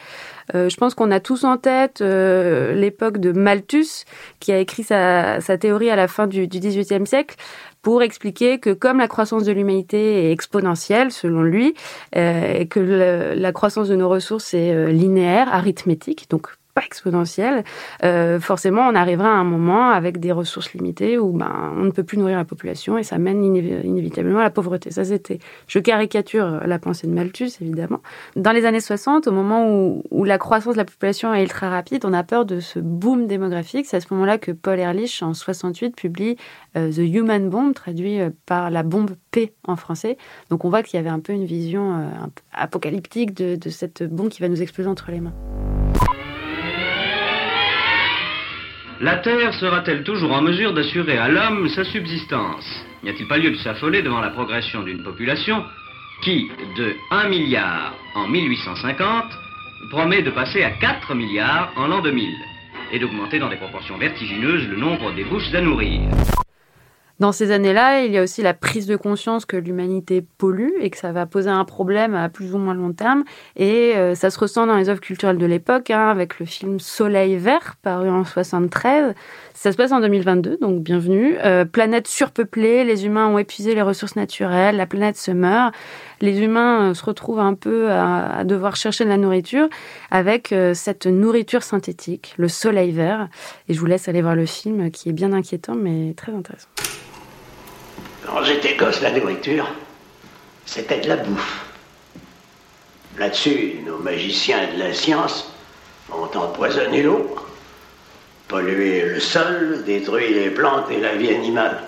Euh, 0.53 0.69
je 0.69 0.77
pense 0.77 0.93
qu'on 0.93 1.11
a 1.11 1.19
tous 1.19 1.43
en 1.43 1.57
tête 1.57 2.01
euh, 2.01 2.73
l'époque 2.73 3.17
de 3.17 3.31
Malthus, 3.31 4.05
qui 4.39 4.51
a 4.51 4.59
écrit 4.59 4.83
sa, 4.83 5.39
théorie 5.59 5.89
à 5.89 5.95
la 5.95 6.07
fin 6.07 6.27
du, 6.27 6.47
XVIIIe 6.47 7.07
siècle 7.07 7.35
pour 7.81 8.01
expliquer 8.01 8.59
que 8.59 8.71
comme 8.71 8.97
la 8.97 9.07
croissance 9.07 9.43
de 9.43 9.51
l'humanité 9.51 10.25
est 10.25 10.31
exponentielle, 10.31 11.11
selon 11.11 11.43
lui, 11.43 11.75
euh, 12.15 12.59
et 12.59 12.67
que 12.67 13.33
la 13.35 13.51
croissance 13.51 13.87
de 13.87 13.95
nos 13.95 14.09
ressources 14.09 14.53
est 14.53 14.91
linéaire, 14.91 15.53
arithmétique, 15.53 16.27
donc 16.29 16.47
pas 16.75 16.83
exponentielle, 16.85 17.63
euh, 18.03 18.37
forcément, 18.39 18.81
on 18.81 18.95
arrivera 18.95 19.29
à 19.29 19.35
un 19.35 19.45
moment 19.45 19.91
avec 19.91 20.19
des 20.19 20.33
ressources 20.33 20.73
limitées 20.73 21.17
où 21.17 21.31
ben, 21.31 21.73
on 21.77 21.85
ne 21.85 21.89
peut 21.89 22.03
plus 22.03 22.17
nourrir 22.17 22.37
la 22.37 22.43
population 22.43 22.97
et 22.97 23.03
ça 23.03 23.17
mène 23.17 23.43
inévitablement 23.43 24.39
à 24.39 24.43
la 24.43 24.49
pauvreté. 24.49 24.91
Ça, 24.91 25.05
c'était, 25.05 25.39
je 25.67 25.79
caricature 25.79 26.67
la 26.67 26.77
pensée 26.77 27.07
de 27.07 27.13
Malthus, 27.13 27.51
évidemment. 27.61 28.01
Dans 28.35 28.51
les 28.51 28.65
années 28.65 28.81
60, 28.81 29.27
au 29.27 29.31
moment 29.31 29.65
où, 30.11 30.25
la 30.25 30.37
croissance 30.37 30.73
de 30.73 30.79
la 30.79 30.85
population 30.85 31.33
est 31.33 31.43
ultra 31.43 31.69
rapide, 31.69 32.03
on 32.03 32.11
a 32.11 32.23
peur 32.23 32.45
de 32.45 32.59
ce 32.59 32.79
boom 32.79 33.25
démographique. 33.25 33.85
C'est 33.85 33.97
à 33.97 34.01
ce 34.01 34.13
moment-là 34.13 34.37
que 34.37 34.51
Paul 34.51 34.77
Ehrlich, 34.77 35.23
en 35.23 35.33
68, 35.33 35.95
publie 35.95 36.35
euh, 36.75 36.91
The 36.91 36.97
Human 36.97 37.49
Bomb, 37.49 37.73
traduit 37.73 38.19
euh, 38.19 38.31
par 38.45 38.69
la 38.69 38.83
bombe 38.83 39.11
P 39.31 39.53
en 39.65 39.77
français. 39.77 40.17
Donc 40.49 40.65
on 40.65 40.69
voit 40.69 40.83
qu'il 40.83 40.97
y 40.97 40.99
avait 40.99 41.09
un 41.09 41.19
peu 41.19 41.31
une 41.31 41.45
vision 41.45 42.09
apocalyptique 42.51 43.33
de 43.33 43.69
cette 43.69 44.03
bombe 44.03 44.29
qui 44.29 44.41
va 44.41 44.49
nous 44.49 44.61
exploser 44.61 44.89
entre 44.89 45.11
les 45.11 45.21
mains. 45.21 45.33
La 49.01 49.17
Terre 49.17 49.53
sera-t-elle 49.53 50.03
toujours 50.03 50.31
en 50.31 50.41
mesure 50.41 50.73
d'assurer 50.73 51.17
à 51.17 51.27
l'homme 51.27 51.67
sa 51.67 51.83
subsistance? 51.83 52.65
N'y 53.03 53.09
a-t-il 53.09 53.27
pas 53.27 53.37
lieu 53.37 53.51
de 53.51 53.57
s'affoler 53.57 54.01
devant 54.01 54.21
la 54.21 54.29
progression 54.29 54.83
d'une 54.83 55.03
population 55.03 55.65
qui, 56.21 56.49
de 56.77 56.95
1 57.11 57.27
milliard 57.27 57.93
en 58.15 58.25
1850, 58.29 59.25
promet 59.89 60.21
de 60.21 60.31
passer 60.31 60.63
à 60.63 60.71
4 60.71 61.13
milliards 61.13 61.73
en 61.75 61.87
l'an 61.87 62.01
2000 62.01 62.35
et 62.93 62.99
d'augmenter 62.99 63.37
dans 63.37 63.49
des 63.49 63.57
proportions 63.57 63.97
vertigineuses 63.97 64.65
le 64.69 64.77
nombre 64.77 65.11
des 65.11 65.25
bouches 65.25 65.53
à 65.53 65.59
nourrir? 65.59 65.99
Dans 67.19 67.31
ces 67.31 67.51
années-là, 67.51 68.03
il 68.03 68.11
y 68.11 68.17
a 68.17 68.23
aussi 68.23 68.41
la 68.41 68.53
prise 68.53 68.87
de 68.87 68.97
conscience 68.97 69.45
que 69.45 69.55
l'humanité 69.55 70.25
pollue 70.37 70.71
et 70.81 70.89
que 70.89 70.97
ça 70.97 71.13
va 71.13 71.25
poser 71.25 71.49
un 71.49 71.63
problème 71.63 72.13
à 72.13 72.27
plus 72.27 72.53
ou 72.53 72.57
moins 72.57 72.73
long 72.73 72.91
terme. 72.91 73.23
Et 73.55 73.95
euh, 73.95 74.15
ça 74.15 74.29
se 74.29 74.37
ressent 74.37 74.67
dans 74.67 74.75
les 74.75 74.89
œuvres 74.89 74.99
culturelles 74.99 75.37
de 75.37 75.45
l'époque, 75.45 75.91
hein, 75.91 76.09
avec 76.09 76.39
le 76.39 76.45
film 76.45 76.79
Soleil 76.81 77.37
vert, 77.37 77.77
paru 77.81 78.09
en 78.09 78.25
73. 78.25 79.13
Ça 79.53 79.71
se 79.71 79.77
passe 79.77 79.93
en 79.93 80.01
2022, 80.01 80.57
donc 80.59 80.83
bienvenue. 80.83 81.37
Euh, 81.45 81.63
planète 81.63 82.07
surpeuplée, 82.07 82.83
les 82.83 83.05
humains 83.05 83.27
ont 83.27 83.37
épuisé 83.37 83.75
les 83.75 83.81
ressources 83.81 84.17
naturelles, 84.17 84.75
la 84.75 84.85
planète 84.85 85.15
se 85.15 85.31
meurt. 85.31 85.73
Les 86.19 86.41
humains 86.41 86.89
euh, 86.89 86.93
se 86.93 87.05
retrouvent 87.05 87.39
un 87.39 87.53
peu 87.53 87.91
à, 87.91 88.43
devoir 88.43 88.75
chercher 88.75 89.05
de 89.05 89.09
la 89.09 89.17
nourriture 89.17 89.69
avec 90.11 90.53
cette 90.73 91.07
nourriture 91.07 91.63
synthétique, 91.63 92.33
le 92.37 92.49
soleil 92.49 92.91
vert. 92.91 93.29
Et 93.69 93.73
je 93.73 93.79
vous 93.79 93.85
laisse 93.85 94.09
aller 94.09 94.21
voir 94.21 94.35
le 94.35 94.45
film 94.45 94.91
qui 94.91 95.09
est 95.09 95.13
bien 95.13 95.31
inquiétant 95.31 95.75
mais 95.75 96.13
très 96.15 96.33
intéressant. 96.33 96.67
Quand 98.25 98.43
j'étais 98.43 98.75
gosse, 98.75 99.01
la 99.01 99.11
nourriture, 99.11 99.67
c'était 100.65 100.99
de 100.99 101.09
la 101.09 101.17
bouffe. 101.17 101.65
Là-dessus, 103.17 103.75
nos 103.85 103.97
magiciens 103.97 104.67
de 104.75 104.83
la 104.83 104.93
science 104.93 105.51
ont 106.11 106.29
empoisonné 106.37 107.03
l'eau, 107.03 107.35
pollué 108.47 109.01
le 109.01 109.19
sol, 109.19 109.83
détruit 109.85 110.33
les 110.33 110.49
plantes 110.49 110.91
et 110.91 110.99
la 110.99 111.15
vie 111.15 111.33
animale. 111.33 111.81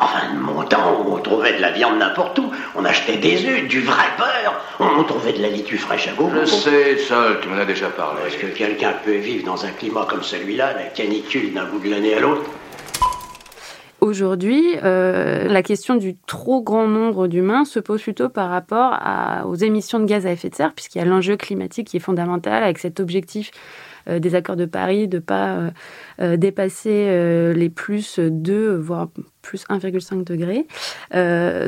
Enfin, 0.00 0.34
de 0.34 0.38
mon 0.38 0.64
temps, 0.64 1.04
on 1.06 1.18
trouvait 1.18 1.54
de 1.54 1.60
la 1.60 1.70
viande 1.70 1.98
n'importe 1.98 2.38
où. 2.38 2.50
On 2.74 2.84
achetait 2.84 3.16
des 3.16 3.46
œufs, 3.46 3.68
du 3.68 3.80
vrai 3.82 4.04
beurre. 4.18 4.60
On 4.80 5.04
trouvait 5.04 5.32
de 5.32 5.42
la 5.42 5.48
litue 5.48 5.78
fraîche 5.78 6.08
à 6.08 6.12
gogo. 6.12 6.40
Je 6.40 6.46
sais, 6.46 6.98
Sol, 6.98 7.38
tu 7.40 7.48
m'en 7.48 7.58
as 7.58 7.64
déjà 7.64 7.88
parlé. 7.88 8.22
Est-ce 8.26 8.36
que 8.36 8.46
quelqu'un 8.46 8.94
peut 9.04 9.12
vivre 9.16 9.46
dans 9.46 9.64
un 9.64 9.70
climat 9.70 10.06
comme 10.10 10.22
celui-là, 10.22 10.72
la 10.74 10.84
canicule 10.86 11.54
d'un 11.54 11.64
bout 11.66 11.78
de 11.78 11.90
l'année 11.90 12.14
à 12.14 12.20
l'autre? 12.20 12.50
Aujourd'hui, 14.04 14.62
euh, 14.82 15.48
la 15.48 15.62
question 15.62 15.94
du 15.94 16.14
trop 16.14 16.60
grand 16.60 16.86
nombre 16.86 17.26
d'humains 17.26 17.64
se 17.64 17.80
pose 17.80 18.02
plutôt 18.02 18.28
par 18.28 18.50
rapport 18.50 18.98
aux 19.46 19.54
émissions 19.54 19.98
de 19.98 20.04
gaz 20.04 20.26
à 20.26 20.32
effet 20.32 20.50
de 20.50 20.54
serre, 20.54 20.74
puisqu'il 20.74 20.98
y 20.98 21.00
a 21.00 21.06
l'enjeu 21.06 21.38
climatique 21.38 21.88
qui 21.88 21.96
est 21.96 22.00
fondamental 22.00 22.62
avec 22.62 22.78
cet 22.78 23.00
objectif 23.00 23.50
euh, 24.06 24.18
des 24.18 24.34
accords 24.34 24.56
de 24.56 24.66
Paris 24.66 25.08
de 25.08 25.20
pas 25.20 25.70
euh, 26.20 26.36
dépasser 26.36 27.54
les 27.54 27.70
plus 27.70 28.18
2, 28.18 28.76
voire 28.76 29.08
plus 29.40 29.64
1,5 29.70 30.22
degrés. 30.22 30.66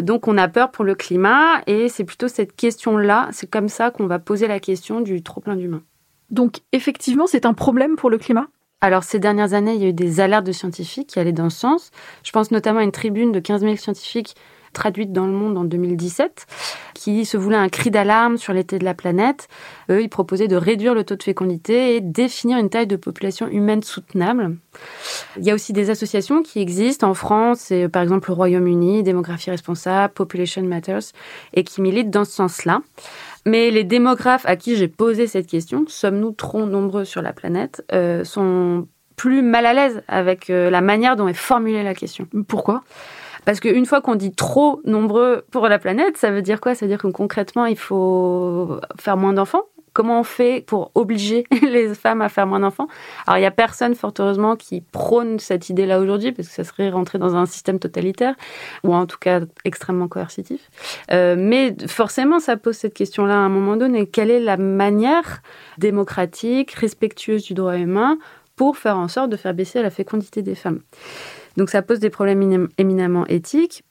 donc 0.03 0.29
on 0.29 0.37
a 0.37 0.49
peur 0.49 0.71
pour 0.73 0.85
le 0.85 0.95
climat 0.95 1.63
et 1.67 1.89
c'est 1.89 2.05
plutôt 2.05 2.29
cette 2.29 2.55
question-là, 2.55 3.31
c'est 3.33 3.49
comme 3.49 3.71
ça 3.71 3.91
qu'on 3.91 4.07
va 4.07 4.19
poser 4.19 4.47
la 4.47 4.61
question 4.61 5.01
du 5.01 5.23
trop 5.23 5.41
plein 5.41 5.57
d'humains. 5.57 5.85
Donc 6.31 6.59
effectivement, 6.73 7.27
c'est 7.27 7.47
un 7.47 7.55
problème 7.55 7.97
pour 7.97 8.11
le 8.11 8.19
climat? 8.19 8.49
Alors, 8.83 9.05
ces 9.05 9.19
dernières 9.19 9.55
années, 9.55 9.75
il 9.75 9.83
y 9.83 9.87
a 9.87 9.89
eu 9.89 9.93
des 9.95 10.21
alertes 10.21 10.47
de 10.47 10.53
scientifiques 10.53 11.09
qui 11.09 11.19
allaient 11.19 11.33
dans 11.33 11.49
ce 11.49 11.59
sens. 11.59 11.91
Je 12.23 12.31
pense 12.31 12.51
notamment 12.51 12.81
à 12.81 12.83
une 12.83 12.93
tribune 12.93 13.33
de 13.33 13.41
15 13.41 13.63
000 13.63 13.77
scientifiques 13.77 14.35
traduite 14.77 15.11
dans 15.11 15.27
le 15.27 15.33
monde 15.33 15.57
en 15.57 15.65
2017, 15.65 16.47
qui 16.95 17.25
se 17.25 17.39
voulait 17.39 17.57
un 17.57 17.71
cri 17.71 17.91
d'alarme 17.91 18.37
sur 18.37 18.53
l'été 18.53 18.79
de 18.79 18.85
la 18.85 18.93
planète. 18.93 19.49
Eux, 19.91 20.03
ils 20.03 20.11
proposaient 20.11 20.49
de 20.49 20.57
réduire 20.57 20.95
le 20.95 21.03
taux 21.03 21.17
de 21.17 21.23
fécondité 21.23 21.97
et 21.97 22.03
définir 22.03 22.59
une 22.59 22.69
taille 22.69 22.87
de 22.87 22.97
population 22.97 23.49
humaine 23.49 23.83
soutenable. 23.83 24.57
Il 25.39 25.45
y 25.45 25.51
a 25.51 25.55
aussi 25.55 25.73
des 25.73 25.89
associations 25.89 26.43
qui 26.43 26.61
existent 26.61 27.09
en 27.09 27.15
France, 27.15 27.71
et 27.71 27.89
par 27.89 28.03
exemple 28.03 28.29
le 28.29 28.35
Royaume-Uni, 28.35 29.03
Démographie 29.03 29.51
responsable, 29.51 30.13
Population 30.13 30.63
Matters, 30.63 31.13
et 31.55 31.65
qui 31.65 31.81
militent 31.81 32.11
dans 32.11 32.27
ce 32.27 32.33
sens-là. 32.33 32.83
Mais 33.47 33.71
les 33.71 33.85
démographes 33.85 34.45
à 34.45 34.57
qui 34.57 34.77
j'ai 34.77 34.89
posé 34.89 35.27
cette 35.27 35.47
question, 35.47 35.85
sommes-nous 35.89 36.33
trop 36.33 36.67
nombreux 36.67 37.07
sur 37.07 37.23
la 37.23 37.33
planète, 37.33 37.83
euh, 37.93 38.25
sont 38.25 38.87
plus 39.17 39.41
mal 39.41 39.65
à 39.65 39.73
l'aise 39.73 40.03
avec 40.07 40.51
euh, 40.51 40.69
la 40.69 40.83
manière 40.83 41.17
dont 41.17 41.29
est 41.29 41.33
formulée 41.33 41.83
la 41.83 41.95
question. 41.95 42.29
Pourquoi? 42.47 42.83
Parce 43.47 43.61
qu'une 43.61 43.87
fois 43.87 44.01
qu'on 44.03 44.17
dit 44.17 44.33
trop 44.33 44.83
nombreux 44.85 45.45
pour 45.53 45.69
la 45.69 45.79
planète, 45.79 46.17
ça 46.17 46.33
veut 46.33 46.43
dire 46.43 46.61
quoi? 46.61 46.75
Ça 46.75 46.85
veut 46.85 46.91
dire 46.91 47.01
que 47.01 47.07
concrètement, 47.07 47.65
il 47.65 47.79
faut 47.79 48.81
faire 49.01 49.17
moins 49.17 49.33
d'enfants? 49.33 49.63
Comment 49.93 50.21
on 50.21 50.25
fait 50.25 50.63
pour 50.67 50.91
obliger 50.97 51.45
les 51.63 51.95
femmes 51.95 52.23
à 52.23 52.29
faire 52.29 52.49
moins 52.49 52.59
d'enfants? 52.59 52.89
Alors, 53.25 53.39
il 53.39 53.43
n'y 53.43 53.47
a 53.47 53.53
personne, 53.53 53.95
fort 53.95 54.13
heureusement, 54.19 54.57
qui 54.57 54.81
prône 54.81 55.39
cette 55.39 55.71
idée-là 55.71 56.01
aujourd'hui, 56.01 56.33
parce 56.33 56.49
que 56.49 56.55
ça 56.55 56.65
serait 56.65 56.91
rentrer 56.91 57.19
dans 57.19 57.37
un 57.37 57.47
système 57.47 57.79
totalitaire, 57.79 58.35
ou 58.83 58.93
en 58.93 59.07
tout 59.07 59.17
cas 59.19 59.41
extrêmement 59.65 60.09
coercitif. 60.09 60.69
Euh, 61.13 61.37
mais 61.39 61.77
forcément, 61.87 62.41
ça 62.41 62.57
pose 62.57 62.77
cette 62.77 62.95
question-là 62.95 63.35
à 63.35 63.39
un 63.39 63.49
moment 63.49 63.77
donné. 63.77 64.07
Quelle 64.07 64.33
est 64.33 64.41
la 64.41 64.57
manière 64.57 65.41
démocratique, 65.79 66.73
respectueuse 66.73 67.45
du 67.45 67.55
droit 67.55 67.79
humain, 67.79 68.19
pour 68.57 68.77
faire 68.77 68.99
en 68.99 69.07
sorte 69.07 69.31
de 69.31 69.37
faire 69.37 69.55
baisser 69.55 69.83
la 69.83 69.91
fécondité 69.91 70.43
des 70.43 70.57
femmes? 70.57 70.81
Donc, 71.57 71.71
ça 71.71 71.83
pose 71.83 72.01
des 72.01 72.11
problèmes 72.11 72.69
éminemment 72.79 73.27
éthiques. 73.27 73.85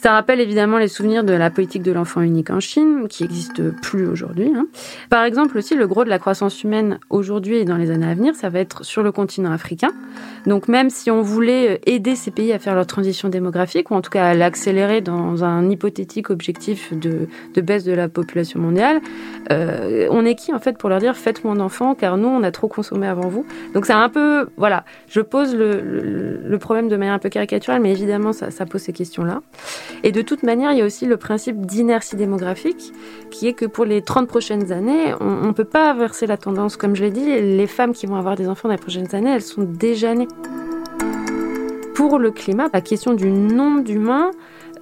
Ça 0.00 0.12
rappelle 0.12 0.40
évidemment 0.40 0.78
les 0.78 0.88
souvenirs 0.88 1.24
de 1.24 1.34
la 1.34 1.50
politique 1.50 1.82
de 1.82 1.92
l'enfant 1.92 2.22
unique 2.22 2.48
en 2.48 2.58
Chine, 2.58 3.06
qui 3.06 3.22
n'existe 3.22 3.70
plus 3.82 4.06
aujourd'hui. 4.06 4.50
Hein. 4.56 4.66
Par 5.10 5.24
exemple 5.24 5.58
aussi, 5.58 5.74
le 5.74 5.86
gros 5.86 6.04
de 6.04 6.08
la 6.08 6.18
croissance 6.18 6.64
humaine 6.64 6.98
aujourd'hui 7.10 7.56
et 7.56 7.66
dans 7.66 7.76
les 7.76 7.90
années 7.90 8.06
à 8.06 8.14
venir, 8.14 8.34
ça 8.34 8.48
va 8.48 8.60
être 8.60 8.82
sur 8.82 9.02
le 9.02 9.12
continent 9.12 9.52
africain. 9.52 9.90
Donc 10.46 10.68
même 10.68 10.88
si 10.88 11.10
on 11.10 11.20
voulait 11.20 11.72
euh, 11.72 11.78
aider 11.84 12.16
ces 12.16 12.30
pays 12.30 12.50
à 12.54 12.58
faire 12.58 12.74
leur 12.74 12.86
transition 12.86 13.28
démographique, 13.28 13.90
ou 13.90 13.94
en 13.94 14.00
tout 14.00 14.08
cas 14.08 14.30
à 14.30 14.34
l'accélérer 14.34 15.02
dans 15.02 15.44
un 15.44 15.68
hypothétique 15.68 16.30
objectif 16.30 16.94
de, 16.94 17.28
baisse 17.60 17.84
de 17.84 17.92
la 17.92 18.08
population 18.08 18.58
mondiale, 18.58 19.02
euh, 19.52 20.08
on 20.10 20.24
est 20.24 20.34
qui 20.34 20.54
en 20.54 20.60
fait 20.60 20.78
pour 20.78 20.88
leur 20.88 21.00
dire 21.00 21.14
faites 21.14 21.44
moins 21.44 21.56
d'enfants 21.56 21.94
car 21.94 22.16
nous 22.16 22.28
on 22.28 22.42
a 22.42 22.50
trop 22.50 22.68
consommé 22.68 23.06
avant 23.06 23.28
vous. 23.28 23.44
Donc 23.74 23.84
c'est 23.84 23.92
un 23.92 24.08
peu, 24.08 24.48
voilà, 24.56 24.86
je 25.08 25.20
pose 25.20 25.54
le, 25.54 26.40
le, 26.42 26.58
problème 26.58 26.88
de 26.88 26.96
manière 26.96 27.14
un 27.14 27.18
peu 27.18 27.28
caricaturale, 27.28 27.82
mais 27.82 27.90
évidemment 27.90 28.32
ça, 28.32 28.50
ça 28.50 28.64
pose 28.64 28.80
ces 28.80 28.94
questions-là. 28.94 29.42
Et 30.02 30.12
de 30.12 30.22
toute 30.22 30.42
manière, 30.42 30.72
il 30.72 30.78
y 30.78 30.82
a 30.82 30.84
aussi 30.84 31.06
le 31.06 31.16
principe 31.16 31.66
d'inertie 31.66 32.16
démographique, 32.16 32.92
qui 33.30 33.48
est 33.48 33.52
que 33.52 33.66
pour 33.66 33.84
les 33.84 34.02
30 34.02 34.28
prochaines 34.28 34.72
années, 34.72 35.14
on 35.20 35.46
ne 35.46 35.52
peut 35.52 35.64
pas 35.64 35.92
inverser 35.92 36.26
la 36.26 36.36
tendance. 36.36 36.76
Comme 36.76 36.96
je 36.96 37.04
l'ai 37.04 37.10
dit, 37.10 37.24
les 37.24 37.66
femmes 37.66 37.92
qui 37.92 38.06
vont 38.06 38.16
avoir 38.16 38.36
des 38.36 38.48
enfants 38.48 38.68
dans 38.68 38.74
les 38.74 38.80
prochaines 38.80 39.14
années, 39.14 39.30
elles 39.30 39.42
sont 39.42 39.62
déjà 39.62 40.14
nées. 40.14 40.28
Pour 41.94 42.18
le 42.18 42.30
climat, 42.30 42.68
la 42.72 42.80
question 42.80 43.14
du 43.14 43.30
nombre 43.30 43.82
d'humains, 43.82 44.30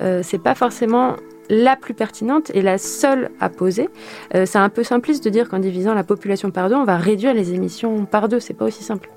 euh, 0.01 0.21
c'est 0.23 0.39
pas 0.39 0.55
forcément 0.55 1.17
la 1.51 1.77
plus 1.77 1.95
pertinente 1.95 2.51
et 2.55 2.63
la 2.63 2.79
seule 2.79 3.31
à 3.41 3.49
poser. 3.49 3.89
Euh, 4.35 4.45
c'est 4.47 4.59
un 4.59 4.69
peu 4.69 4.85
simpliste 4.85 5.25
de 5.25 5.31
dire 5.31 5.49
qu'en 5.49 5.59
divisant 5.59 5.95
la 5.95 6.05
population 6.05 6.51
par 6.51 6.69
deux, 6.69 6.77
on 6.77 6.85
va 6.85 6.97
réduire 6.97 7.35
les 7.35 7.55
émissions 7.55 8.05
par 8.05 8.29
deux. 8.29 8.41
C'est 8.41 8.55
pas 8.55 8.67
aussi 8.67 8.85
simple. 8.85 9.11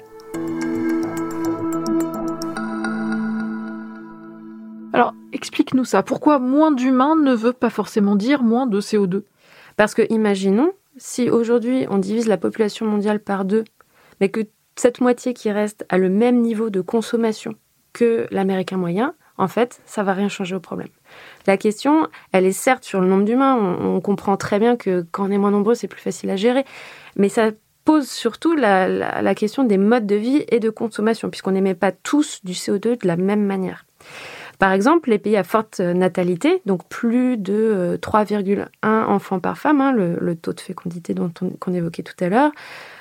Alors, 4.93 5.13
explique-nous 5.31 5.85
ça. 5.85 6.03
Pourquoi 6.03 6.39
moins 6.39 6.71
d'humains 6.71 7.15
ne 7.15 7.33
veut 7.33 7.53
pas 7.53 7.69
forcément 7.69 8.15
dire 8.15 8.43
moins 8.43 8.67
de 8.67 8.81
CO2 8.81 9.23
Parce 9.77 9.93
que 9.93 10.03
imaginons, 10.09 10.73
si 10.97 11.29
aujourd'hui 11.29 11.85
on 11.89 11.97
divise 11.97 12.27
la 12.27 12.37
population 12.37 12.85
mondiale 12.85 13.19
par 13.19 13.45
deux, 13.45 13.63
mais 14.19 14.29
que 14.29 14.41
cette 14.75 15.01
moitié 15.01 15.33
qui 15.33 15.51
reste 15.51 15.85
a 15.89 15.97
le 15.97 16.09
même 16.09 16.41
niveau 16.41 16.69
de 16.69 16.81
consommation 16.81 17.55
que 17.93 18.27
l'américain 18.31 18.77
moyen, 18.77 19.15
en 19.37 19.47
fait, 19.47 19.81
ça 19.85 20.03
va 20.03 20.13
rien 20.13 20.29
changer 20.29 20.55
au 20.55 20.59
problème. 20.59 20.89
La 21.47 21.57
question, 21.57 22.07
elle 22.31 22.45
est 22.45 22.51
certes 22.51 22.83
sur 22.83 23.01
le 23.01 23.07
nombre 23.07 23.25
d'humains. 23.25 23.55
On, 23.55 23.99
comprend 23.99 24.37
très 24.37 24.59
bien 24.59 24.75
que 24.75 25.05
quand 25.11 25.27
on 25.27 25.31
est 25.31 25.37
moins 25.37 25.51
nombreux, 25.51 25.73
c'est 25.73 25.87
plus 25.87 26.01
facile 26.01 26.29
à 26.29 26.35
gérer. 26.35 26.63
Mais 27.15 27.29
ça 27.29 27.51
pose 27.83 28.07
surtout 28.07 28.55
la, 28.55 29.35
question 29.35 29.63
des 29.63 29.77
modes 29.77 30.05
de 30.05 30.15
vie 30.15 30.45
et 30.49 30.59
de 30.59 30.69
consommation, 30.69 31.29
puisqu'on 31.29 31.51
n'émet 31.51 31.73
pas 31.73 31.91
tous 31.91 32.41
du 32.43 32.53
CO2 32.53 33.01
de 33.01 33.07
la 33.07 33.17
même 33.17 33.43
manière. 33.43 33.85
Par 34.61 34.73
exemple, 34.73 35.09
les 35.09 35.17
pays 35.17 35.37
à 35.37 35.43
forte 35.43 35.79
natalité, 35.79 36.61
donc 36.67 36.87
plus 36.87 37.35
de 37.35 37.97
3,1 37.99 38.67
euh, 38.85 39.05
enfants 39.05 39.39
par 39.39 39.57
femme, 39.57 39.81
hein, 39.81 39.91
le, 39.91 40.35
taux 40.35 40.53
de 40.53 40.59
fécondité 40.59 41.15
dont 41.15 41.31
qu'on 41.59 41.73
évoquait 41.73 42.03
tout 42.03 42.13
à 42.23 42.29
l'heure, 42.29 42.51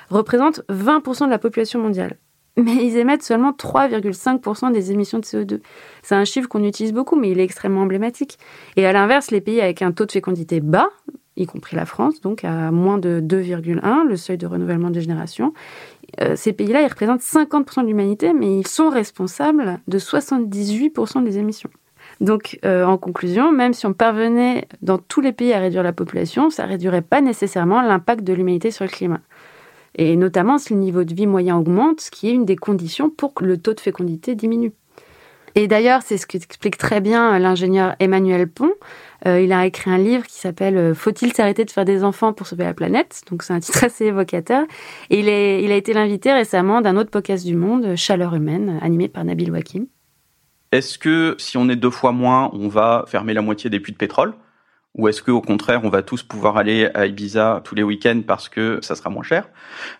représentent 0.09 0.63
20% 0.71 1.25
de 1.25 1.29
la 1.29 1.37
population 1.37 1.79
mondiale 1.79 2.17
mais 2.57 2.85
ils 2.85 2.97
émettent 2.97 3.23
seulement 3.23 3.51
3,5% 3.51 4.73
des 4.73 4.91
émissions 4.91 5.19
de 5.19 5.23
CO2. 5.23 5.61
C'est 6.01 6.15
un 6.15 6.25
chiffre 6.25 6.49
qu'on 6.49 6.63
utilise 6.65 6.93
beaucoup, 6.93 7.15
mais 7.15 7.29
il 7.29 7.39
est 7.39 7.43
extrêmement 7.43 7.81
emblématique. 7.81 8.39
Et 8.75 8.85
à 8.85 8.91
l'inverse, 8.91 9.31
les 9.31 9.39
pays 9.39 9.61
avec 9.61 9.81
un 9.81 9.93
taux 9.93 10.05
de 10.05 10.11
fécondité 10.11 10.59
bas, 10.59 10.89
y 11.37 11.45
compris 11.45 11.75
la 11.75 11.85
France, 11.85 12.19
donc 12.21 12.43
à 12.43 12.71
moins 12.71 12.97
de 12.97 13.21
2,1, 13.21 14.05
le 14.05 14.17
seuil 14.17 14.37
de 14.37 14.47
renouvellement 14.47 14.89
des 14.89 15.01
générations, 15.01 15.53
euh, 16.19 16.35
ces 16.35 16.53
pays-là, 16.53 16.81
ils 16.81 16.87
représentent 16.87 17.21
50% 17.21 17.83
de 17.83 17.87
l'humanité, 17.87 18.33
mais 18.33 18.59
ils 18.59 18.67
sont 18.67 18.89
responsables 18.89 19.79
de 19.87 19.99
78% 19.99 21.23
des 21.23 21.37
émissions. 21.37 21.69
Donc, 22.19 22.59
euh, 22.65 22.83
en 22.85 22.97
conclusion, 22.97 23.51
même 23.51 23.73
si 23.73 23.85
on 23.85 23.93
parvenait 23.93 24.67
dans 24.81 24.97
tous 24.97 25.21
les 25.21 25.31
pays 25.31 25.53
à 25.53 25.59
réduire 25.59 25.83
la 25.83 25.93
population, 25.93 26.49
ça 26.49 26.65
réduirait 26.65 27.01
pas 27.01 27.21
nécessairement 27.21 27.81
l'impact 27.81 28.23
de 28.23 28.33
l'humanité 28.33 28.71
sur 28.71 28.85
le 28.85 28.89
climat 28.89 29.21
et 29.95 30.15
notamment 30.15 30.57
si 30.57 30.73
le 30.73 30.79
niveau 30.79 31.03
de 31.03 31.13
vie 31.13 31.27
moyen 31.27 31.57
augmente, 31.57 32.01
ce 32.01 32.11
qui 32.11 32.29
est 32.29 32.33
une 32.33 32.45
des 32.45 32.55
conditions 32.55 33.09
pour 33.09 33.33
que 33.33 33.43
le 33.43 33.57
taux 33.57 33.73
de 33.73 33.79
fécondité 33.79 34.35
diminue. 34.35 34.71
Et 35.55 35.67
d'ailleurs, 35.67 36.01
c'est 36.03 36.17
ce 36.17 36.25
qu'explique 36.27 36.77
très 36.77 37.01
bien 37.01 37.37
l'ingénieur 37.39 37.95
Emmanuel 37.99 38.47
Pont. 38.47 38.71
Euh, 39.27 39.41
il 39.41 39.53
a 39.53 39.65
écrit 39.65 39.91
un 39.91 39.97
livre 39.97 40.25
qui 40.25 40.37
s'appelle 40.37 40.77
euh, 40.77 40.93
Faut-il 40.95 41.33
s'arrêter 41.33 41.63
de 41.65 41.71
faire 41.71 41.85
des 41.85 42.03
enfants 42.03 42.33
pour 42.33 42.47
sauver 42.47 42.63
la 42.63 42.73
planète? 42.73 43.21
Donc 43.29 43.43
c'est 43.43 43.53
un 43.53 43.59
titre 43.59 43.83
assez 43.83 44.05
évocateur. 44.05 44.65
Et 45.09 45.19
il, 45.19 45.29
est, 45.29 45.63
il 45.63 45.71
a 45.71 45.75
été 45.75 45.93
l'invité 45.93 46.33
récemment 46.33 46.81
d'un 46.81 46.97
autre 46.97 47.11
podcast 47.11 47.45
du 47.45 47.55
monde, 47.55 47.95
Chaleur 47.95 48.33
humaine, 48.33 48.79
animé 48.81 49.07
par 49.07 49.23
Nabil 49.23 49.51
Wakim. 49.51 49.85
Est-ce 50.71 50.97
que 50.97 51.35
si 51.37 51.57
on 51.57 51.67
est 51.69 51.75
deux 51.75 51.89
fois 51.89 52.13
moins, 52.13 52.49
on 52.53 52.67
va 52.69 53.03
fermer 53.07 53.33
la 53.33 53.41
moitié 53.41 53.69
des 53.69 53.79
puits 53.79 53.91
de 53.91 53.97
pétrole? 53.97 54.33
Ou 54.95 55.07
est-ce 55.07 55.23
qu'au 55.23 55.41
contraire, 55.41 55.81
on 55.83 55.89
va 55.89 56.01
tous 56.01 56.21
pouvoir 56.21 56.57
aller 56.57 56.89
à 56.93 57.05
Ibiza 57.05 57.61
tous 57.63 57.75
les 57.75 57.83
week-ends 57.83 58.21
parce 58.25 58.49
que 58.49 58.79
ça 58.81 58.95
sera 58.95 59.09
moins 59.09 59.23
cher? 59.23 59.47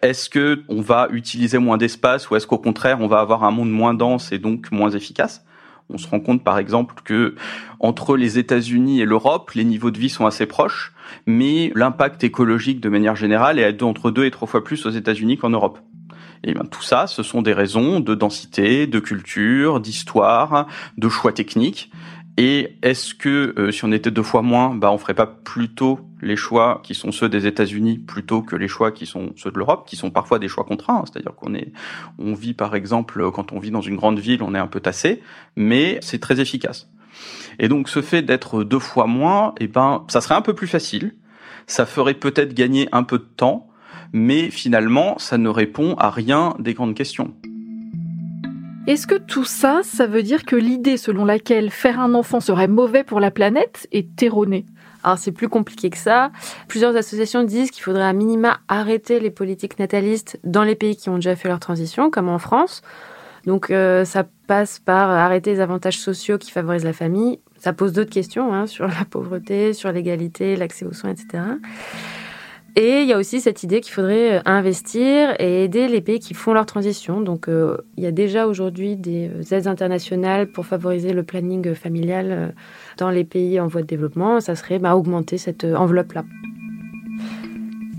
Est-ce 0.01 0.29
que 0.29 0.63
on 0.67 0.81
va 0.81 1.07
utiliser 1.11 1.59
moins 1.59 1.77
d'espace 1.77 2.29
ou 2.29 2.35
est-ce 2.35 2.45
qu'au 2.45 2.57
contraire, 2.57 2.99
on 2.99 3.07
va 3.07 3.19
avoir 3.19 3.43
un 3.43 3.51
monde 3.51 3.71
moins 3.71 3.93
dense 3.93 4.31
et 4.31 4.37
donc 4.37 4.71
moins 4.71 4.91
efficace? 4.91 5.45
On 5.89 5.97
se 5.97 6.07
rend 6.07 6.19
compte, 6.19 6.43
par 6.43 6.57
exemple, 6.57 6.95
que 7.03 7.35
entre 7.79 8.15
les 8.15 8.37
États-Unis 8.37 9.01
et 9.01 9.05
l'Europe, 9.05 9.51
les 9.51 9.63
niveaux 9.63 9.91
de 9.91 9.99
vie 9.99 10.09
sont 10.09 10.25
assez 10.25 10.45
proches, 10.45 10.93
mais 11.25 11.71
l'impact 11.75 12.23
écologique 12.23 12.79
de 12.79 12.89
manière 12.89 13.15
générale 13.15 13.59
est 13.59 13.83
entre 13.83 14.11
deux 14.11 14.25
et 14.25 14.31
trois 14.31 14.47
fois 14.47 14.63
plus 14.63 14.85
aux 14.85 14.89
États-Unis 14.89 15.37
qu'en 15.37 15.49
Europe. 15.49 15.79
Et 16.43 16.53
bien, 16.53 16.63
tout 16.63 16.81
ça, 16.81 17.07
ce 17.07 17.23
sont 17.23 17.41
des 17.41 17.53
raisons 17.53 17.99
de 17.99 18.15
densité, 18.15 18.87
de 18.87 18.99
culture, 18.99 19.79
d'histoire, 19.79 20.67
de 20.97 21.07
choix 21.07 21.33
techniques. 21.33 21.91
Et 22.43 22.75
est-ce 22.81 23.13
que 23.13 23.53
euh, 23.59 23.71
si 23.71 23.85
on 23.85 23.91
était 23.91 24.09
deux 24.09 24.23
fois 24.23 24.41
moins, 24.41 24.73
bah 24.73 24.91
on 24.91 24.97
ferait 24.97 25.13
pas 25.13 25.27
plutôt 25.27 25.99
les 26.23 26.35
choix 26.35 26.79
qui 26.81 26.95
sont 26.95 27.11
ceux 27.11 27.29
des 27.29 27.45
États-Unis 27.45 27.99
plutôt 27.99 28.41
que 28.41 28.55
les 28.55 28.67
choix 28.67 28.91
qui 28.91 29.05
sont 29.05 29.31
ceux 29.35 29.51
de 29.51 29.59
l'Europe, 29.59 29.87
qui 29.87 29.95
sont 29.95 30.09
parfois 30.09 30.39
des 30.39 30.47
choix 30.47 30.63
contraints. 30.63 30.95
Hein. 30.95 31.03
C'est-à-dire 31.05 31.35
qu'on 31.35 31.53
est, 31.53 31.71
on 32.17 32.33
vit 32.33 32.55
par 32.55 32.73
exemple 32.73 33.29
quand 33.29 33.51
on 33.51 33.59
vit 33.59 33.69
dans 33.69 33.81
une 33.81 33.95
grande 33.95 34.17
ville, 34.17 34.41
on 34.41 34.55
est 34.55 34.57
un 34.59 34.65
peu 34.65 34.79
tassé, 34.79 35.21
mais 35.55 35.99
c'est 36.01 36.17
très 36.17 36.39
efficace. 36.39 36.89
Et 37.59 37.67
donc 37.67 37.89
ce 37.89 38.01
fait 38.01 38.23
d'être 38.23 38.63
deux 38.63 38.79
fois 38.79 39.05
moins, 39.05 39.53
eh 39.59 39.67
ben 39.67 40.03
ça 40.07 40.19
serait 40.19 40.33
un 40.33 40.41
peu 40.41 40.55
plus 40.55 40.65
facile. 40.65 41.13
Ça 41.67 41.85
ferait 41.85 42.15
peut-être 42.15 42.55
gagner 42.55 42.89
un 42.91 43.03
peu 43.03 43.19
de 43.19 43.29
temps, 43.37 43.69
mais 44.13 44.49
finalement 44.49 45.19
ça 45.19 45.37
ne 45.37 45.49
répond 45.49 45.93
à 45.99 46.09
rien 46.09 46.55
des 46.57 46.73
grandes 46.73 46.95
questions. 46.95 47.35
Est-ce 48.87 49.05
que 49.05 49.15
tout 49.15 49.45
ça, 49.45 49.81
ça 49.83 50.07
veut 50.07 50.23
dire 50.23 50.43
que 50.43 50.55
l'idée 50.55 50.97
selon 50.97 51.23
laquelle 51.23 51.69
faire 51.69 51.99
un 51.99 52.15
enfant 52.15 52.39
serait 52.39 52.67
mauvais 52.67 53.03
pour 53.03 53.19
la 53.19 53.29
planète 53.29 53.87
est 53.91 54.23
erronée? 54.23 54.65
Alors 55.03 55.19
c'est 55.19 55.31
plus 55.31 55.49
compliqué 55.49 55.91
que 55.91 55.97
ça. 55.97 56.31
Plusieurs 56.67 56.95
associations 56.95 57.43
disent 57.43 57.69
qu'il 57.69 57.83
faudrait 57.83 58.07
à 58.07 58.13
minima 58.13 58.59
arrêter 58.67 59.19
les 59.19 59.29
politiques 59.29 59.77
natalistes 59.77 60.39
dans 60.43 60.63
les 60.63 60.75
pays 60.75 60.95
qui 60.95 61.09
ont 61.09 61.15
déjà 61.15 61.35
fait 61.35 61.47
leur 61.47 61.59
transition, 61.59 62.09
comme 62.09 62.27
en 62.27 62.39
France. 62.39 62.81
Donc 63.45 63.69
euh, 63.69 64.03
ça 64.03 64.25
passe 64.47 64.79
par 64.79 65.11
arrêter 65.11 65.53
les 65.53 65.59
avantages 65.59 65.99
sociaux 65.99 66.39
qui 66.39 66.49
favorisent 66.49 66.83
la 66.83 66.93
famille. 66.93 67.39
Ça 67.57 67.73
pose 67.73 67.93
d'autres 67.93 68.09
questions 68.11 68.51
hein, 68.51 68.65
sur 68.65 68.87
la 68.87 69.05
pauvreté, 69.07 69.73
sur 69.73 69.91
l'égalité, 69.91 70.55
l'accès 70.55 70.85
aux 70.85 70.93
soins, 70.93 71.11
etc. 71.11 71.43
Et 72.77 73.01
il 73.01 73.07
y 73.07 73.13
a 73.13 73.17
aussi 73.17 73.41
cette 73.41 73.63
idée 73.63 73.81
qu'il 73.81 73.93
faudrait 73.93 74.37
euh, 74.37 74.41
investir 74.45 75.35
et 75.39 75.65
aider 75.65 75.89
les 75.89 75.99
pays 75.99 76.19
qui 76.19 76.33
font 76.33 76.53
leur 76.53 76.65
transition. 76.65 77.19
Donc, 77.19 77.49
euh, 77.49 77.77
il 77.97 78.03
y 78.03 78.07
a 78.07 78.11
déjà 78.11 78.47
aujourd'hui 78.47 78.95
des 78.95 79.29
euh, 79.29 79.55
aides 79.55 79.67
internationales 79.67 80.47
pour 80.47 80.65
favoriser 80.65 81.11
le 81.11 81.23
planning 81.23 81.73
familial 81.73 82.53
dans 82.97 83.09
les 83.09 83.25
pays 83.25 83.59
en 83.59 83.67
voie 83.67 83.81
de 83.81 83.87
développement. 83.87 84.39
Ça 84.39 84.55
serait 84.55 84.79
bah, 84.79 84.95
augmenter 84.95 85.37
cette 85.37 85.65
enveloppe-là. 85.65 86.23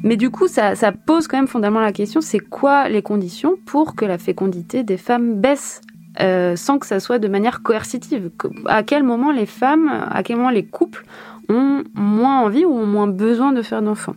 Mais 0.02 0.16
du 0.16 0.30
coup, 0.30 0.48
ça, 0.48 0.74
ça, 0.74 0.90
pose 0.90 1.28
quand 1.28 1.36
même 1.36 1.46
fondamentalement 1.46 1.86
la 1.86 1.92
question, 1.92 2.20
c'est 2.20 2.40
quoi 2.40 2.88
les 2.88 3.02
conditions 3.02 3.56
pour 3.66 3.94
que 3.94 4.04
la 4.04 4.18
fécondité 4.18 4.82
des 4.82 4.96
femmes 4.96 5.40
baisse 5.40 5.80
sans 6.18 6.78
que 6.78 6.86
ça 6.86 6.98
soit 6.98 7.18
de 7.18 7.28
manière 7.28 7.62
coercitive? 7.62 8.30
À 8.66 8.82
quel 8.82 9.02
moment 9.02 9.30
les 9.30 9.46
femmes, 9.46 9.88
à 10.10 10.22
quel 10.22 10.36
moment 10.36 10.50
les 10.50 10.64
couples 10.64 11.04
ont 11.48 11.84
moins 11.94 12.40
envie 12.42 12.64
ou 12.64 12.72
ont 12.72 12.86
moins 12.86 13.06
besoin 13.06 13.52
de 13.52 13.62
faire 13.62 13.82
d'enfants. 13.82 14.14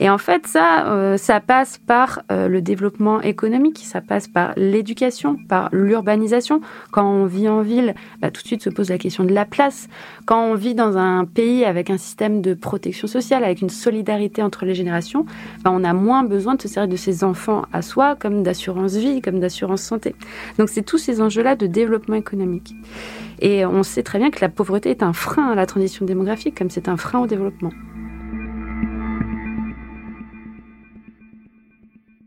Et 0.00 0.08
en 0.08 0.18
fait, 0.18 0.46
ça, 0.46 0.86
euh, 0.88 1.16
ça 1.16 1.40
passe 1.40 1.78
par 1.78 2.22
euh, 2.30 2.48
le 2.48 2.62
développement 2.62 3.20
économique, 3.20 3.80
ça 3.84 4.00
passe 4.00 4.28
par 4.28 4.52
l'éducation, 4.56 5.36
par 5.48 5.68
l'urbanisation. 5.72 6.60
Quand 6.92 7.10
on 7.10 7.26
vit 7.26 7.48
en 7.48 7.62
ville, 7.62 7.94
bah, 8.20 8.30
tout 8.30 8.42
de 8.42 8.46
suite 8.46 8.62
se 8.62 8.70
pose 8.70 8.90
la 8.90 8.98
question 8.98 9.24
de 9.24 9.32
la 9.32 9.44
place. 9.44 9.88
Quand 10.26 10.40
on 10.42 10.54
vit 10.54 10.74
dans 10.74 10.96
un 10.96 11.24
pays 11.24 11.64
avec 11.64 11.90
un 11.90 11.98
système 11.98 12.40
de 12.42 12.54
protection 12.54 13.08
sociale, 13.08 13.42
avec 13.44 13.60
une 13.60 13.70
solidarité 13.70 14.42
entre 14.42 14.64
les 14.64 14.74
générations, 14.74 15.26
bah, 15.64 15.70
on 15.72 15.82
a 15.82 15.92
moins 15.92 16.22
besoin 16.22 16.54
de 16.54 16.62
se 16.62 16.68
servir 16.68 16.88
de 16.88 16.96
ses 16.96 17.24
enfants 17.24 17.62
à 17.72 17.82
soi 17.82 18.14
comme 18.14 18.42
d'assurance 18.42 18.94
vie, 18.94 19.20
comme 19.20 19.40
d'assurance 19.40 19.82
santé. 19.82 20.14
Donc 20.58 20.68
c'est 20.68 20.82
tous 20.82 20.98
ces 20.98 21.20
enjeux-là 21.20 21.56
de 21.56 21.66
développement 21.66 22.16
économique. 22.16 22.74
Et 23.40 23.64
on 23.64 23.82
sait 23.82 24.02
très 24.02 24.18
bien 24.18 24.30
que 24.30 24.40
la 24.40 24.48
pauvreté 24.48 24.90
est 24.90 25.02
un 25.02 25.12
frein 25.12 25.50
à 25.50 25.54
la 25.54 25.66
transition 25.66 26.04
démographique, 26.04 26.58
comme 26.58 26.70
c'est 26.70 26.88
un 26.88 26.96
frein 26.96 27.20
au 27.20 27.26
développement. 27.26 27.72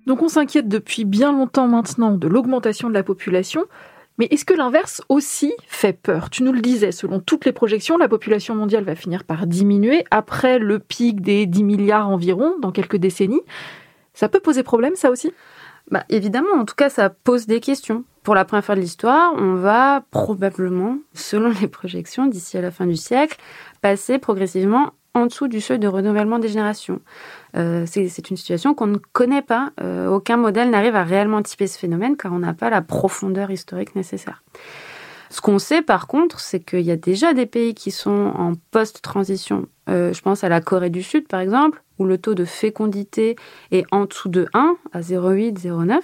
Donc 0.08 0.21
on 0.21 0.28
s'inquiète 0.28 0.67
depuis 0.67 1.06
bien 1.06 1.32
longtemps 1.32 1.67
maintenant 1.67 2.12
de 2.12 2.28
l'augmentation 2.28 2.89
de 2.89 2.93
la 2.93 3.04
population, 3.04 3.65
mais 4.17 4.28
est-ce 4.30 4.45
que 4.45 4.54
l'inverse 4.54 5.02
aussi 5.10 5.54
fait 5.67 5.93
peur? 5.93 6.30
Tu 6.30 6.43
nous 6.43 6.52
le 6.52 6.62
disais, 6.62 6.91
selon 6.91 7.19
toutes 7.19 7.45
les 7.45 7.52
projections, 7.52 7.97
la 7.97 8.10
population 8.10 8.56
mondiale 8.56 8.84
va 8.84 8.95
finir 8.95 9.24
par 9.24 9.47
diminuer 9.47 10.04
après 10.12 10.60
le 10.60 10.80
pic 10.80 11.21
des 11.21 11.45
10 11.45 11.63
milliards 11.63 12.10
environ 12.10 12.56
dans 12.60 12.71
quelques 12.71 12.97
décennies. 12.97 13.41
Ça 14.13 14.28
peut 14.28 14.39
poser 14.39 14.63
problème, 14.63 14.95
ça 14.95 15.12
aussi? 15.12 15.32
Bah, 15.89 16.04
Évidemment, 16.10 16.54
en 16.56 16.65
tout 16.65 16.76
cas, 16.76 16.89
ça 16.89 17.10
pose 17.10 17.47
des 17.47 17.60
questions. 17.60 18.04
Pour 18.23 18.36
la 18.36 18.45
première 18.45 18.63
fois 18.63 18.75
de 18.75 18.81
l'histoire, 18.81 19.34
on 19.36 19.55
va 19.55 20.03
probablement, 20.12 20.97
selon 21.13 21.51
les 21.62 21.67
projections, 21.67 22.27
d'ici 22.27 22.57
à 22.57 22.62
la 22.62 22.71
fin 22.71 22.86
du 22.86 22.95
siècle, 22.95 23.38
passer 23.81 24.19
progressivement 24.19 24.93
en 25.13 25.25
dessous 25.25 25.47
du 25.47 25.60
seuil 25.60 25.79
de 25.79 25.88
renouvellement 25.88 26.39
des 26.39 26.47
générations. 26.47 27.01
Euh, 27.57 27.86
c'est 27.86 28.29
une 28.29 28.38
situation 28.38 28.73
qu'on 28.73 28.88
ne 28.88 28.97
connaît 28.97 29.41
pas. 29.41 29.71
Euh, 29.81 30.07
aucun 30.07 30.38
modèle 30.38 30.69
n'arrive 30.69 30.95
à 30.95 31.03
réellement 31.03 31.38
anticiper 31.38 31.67
ce 31.67 31.77
phénomène 31.77 32.15
car 32.15 32.31
on 32.31 32.39
n'a 32.39 32.53
pas 32.53 32.69
la 32.69 32.81
profondeur 32.81 33.51
historique 33.51 33.95
nécessaire. 33.95 34.43
Ce 35.29 35.41
qu'on 35.41 35.60
sait 35.60 35.81
par 35.81 36.07
contre, 36.07 36.39
c'est 36.39 36.60
qu'il 36.60 36.81
y 36.81 36.91
a 36.91 36.97
déjà 36.97 37.34
des 37.34 37.45
pays 37.45 37.73
qui 37.73 37.91
sont 37.91 38.34
en 38.38 38.53
post-transition. 38.71 39.67
Euh, 39.89 40.13
je 40.13 40.21
pense 40.21 40.43
à 40.43 40.49
la 40.49 40.61
Corée 40.61 40.89
du 40.89 41.03
Sud 41.03 41.27
par 41.27 41.39
exemple, 41.39 41.81
où 41.99 42.05
le 42.05 42.17
taux 42.17 42.33
de 42.33 42.45
fécondité 42.45 43.35
est 43.71 43.85
en 43.91 44.05
dessous 44.05 44.29
de 44.29 44.47
1, 44.53 44.75
à 44.91 45.01
0,8, 45.01 45.61
0,9. 45.61 45.99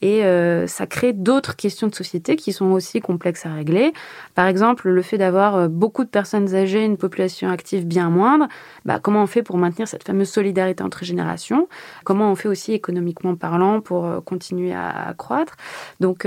Et 0.00 0.24
euh, 0.24 0.66
ça 0.66 0.86
crée 0.86 1.12
d'autres 1.12 1.56
questions 1.56 1.88
de 1.88 1.94
société 1.94 2.36
qui 2.36 2.52
sont 2.52 2.66
aussi 2.66 3.00
complexes 3.00 3.46
à 3.46 3.54
régler. 3.54 3.94
Par 4.34 4.46
exemple, 4.46 4.90
le 4.90 5.02
fait 5.02 5.16
d'avoir 5.16 5.56
euh, 5.56 5.68
beaucoup 5.68 6.04
de 6.04 6.10
personnes 6.10 6.54
âgées, 6.54 6.84
une 6.84 6.98
population 6.98 7.48
active 7.48 7.86
bien 7.86 8.10
moindre, 8.10 8.46
bah, 8.84 9.00
comment 9.00 9.22
on 9.22 9.26
fait 9.26 9.42
pour 9.42 9.56
maintenir 9.56 9.88
cette 9.88 10.04
fameuse 10.04 10.28
solidarité 10.28 10.84
entre 10.84 11.04
générations? 11.04 11.68
Comment 12.04 12.30
on 12.30 12.34
fait 12.34 12.48
aussi 12.48 12.72
économiquement 12.72 13.34
parlant 13.34 13.80
pour 13.80 14.22
continuer 14.24 14.74
à, 14.74 15.14
croître? 15.16 15.54
Donc 16.00 16.26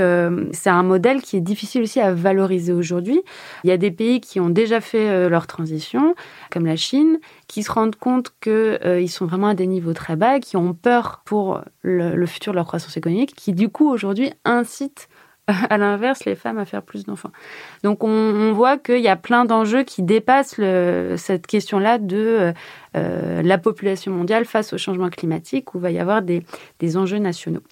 c'est 0.51 0.69
un 0.69 0.83
modèle 0.83 1.21
qui 1.21 1.37
est 1.37 1.41
difficile 1.41 1.83
aussi 1.83 1.99
à 1.99 2.13
valoriser 2.13 2.73
aujourd'hui. 2.73 3.21
Il 3.63 3.69
y 3.69 3.73
a 3.73 3.77
des 3.77 3.91
pays 3.91 4.21
qui 4.21 4.39
ont 4.39 4.49
déjà 4.49 4.81
fait 4.81 5.29
leur 5.29 5.45
transition, 5.45 6.15
comme 6.51 6.65
la 6.65 6.76
Chine, 6.77 7.19
qui 7.47 7.63
se 7.63 7.71
rendent 7.71 7.95
compte 7.95 8.33
qu'ils 8.41 9.09
sont 9.09 9.25
vraiment 9.25 9.47
à 9.47 9.55
des 9.55 9.67
niveaux 9.67 9.93
très 9.93 10.15
bas, 10.15 10.39
qui 10.39 10.57
ont 10.57 10.73
peur 10.73 11.21
pour 11.25 11.61
le, 11.81 12.25
futur 12.25 12.53
de 12.53 12.57
leur 12.57 12.65
croissance 12.65 12.95
économique, 12.97 13.35
qui 13.35 13.53
du 13.53 13.69
coup, 13.69 13.89
aujourd'hui, 13.89 14.31
incite 14.45 15.09
à 15.47 15.77
l'inverse 15.77 16.25
les 16.25 16.35
femmes 16.35 16.57
à 16.57 16.65
faire 16.65 16.81
plus 16.81 17.05
d'enfants. 17.05 17.31
Donc 17.83 18.03
on, 18.03 18.51
voit 18.53 18.77
qu'il 18.77 18.99
y 18.99 19.07
a 19.07 19.15
plein 19.15 19.45
d'enjeux 19.45 19.83
qui 19.83 20.03
dépassent 20.03 20.59
cette 21.17 21.47
question-là 21.47 21.97
de 21.99 22.53
euh, 22.95 23.41
la 23.41 23.57
population 23.57 24.11
mondiale 24.11 24.45
face 24.45 24.73
au 24.73 24.77
changement 24.77 25.09
climatique, 25.09 25.73
où 25.73 25.77
il 25.77 25.81
va 25.81 25.91
y 25.91 25.99
avoir 25.99 26.21
des, 26.21 26.43
des 26.79 26.97
enjeux 26.97 27.19
nationaux. 27.19 27.63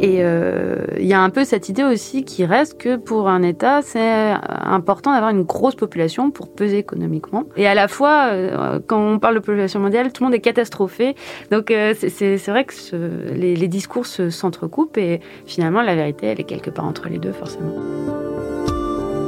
Et 0.00 0.18
euh, 0.20 0.84
il 0.98 1.06
y 1.06 1.14
a 1.14 1.20
un 1.20 1.30
peu 1.30 1.44
cette 1.44 1.68
idée 1.68 1.84
aussi 1.84 2.24
qui 2.24 2.44
reste 2.44 2.78
que 2.78 2.96
pour 2.96 3.28
un 3.28 3.42
État, 3.42 3.80
c'est 3.82 4.32
important 4.32 5.12
d'avoir 5.12 5.30
une 5.30 5.42
grosse 5.42 5.74
population 5.74 6.30
pour 6.30 6.52
peser 6.52 6.78
économiquement. 6.78 7.44
Et 7.56 7.66
à 7.66 7.74
la 7.74 7.88
fois, 7.88 8.28
euh, 8.32 8.80
quand 8.86 9.00
on 9.00 9.18
parle 9.18 9.36
de 9.36 9.40
population 9.40 9.80
mondiale, 9.80 10.12
tout 10.12 10.22
le 10.22 10.26
monde 10.26 10.34
est 10.34 10.40
catastrophé. 10.40 11.14
Donc 11.50 11.70
euh, 11.70 11.94
c'est 11.96 12.48
vrai 12.48 12.64
que 12.64 12.74
ce, 12.74 12.96
les, 13.32 13.56
les 13.56 13.68
discours 13.68 14.06
s'entrecoupent 14.06 14.98
et 14.98 15.20
finalement 15.46 15.82
la 15.82 15.94
vérité, 15.94 16.26
elle 16.26 16.40
est 16.40 16.44
quelque 16.44 16.70
part 16.70 16.84
entre 16.84 17.08
les 17.08 17.18
deux 17.18 17.32
forcément. 17.32 17.72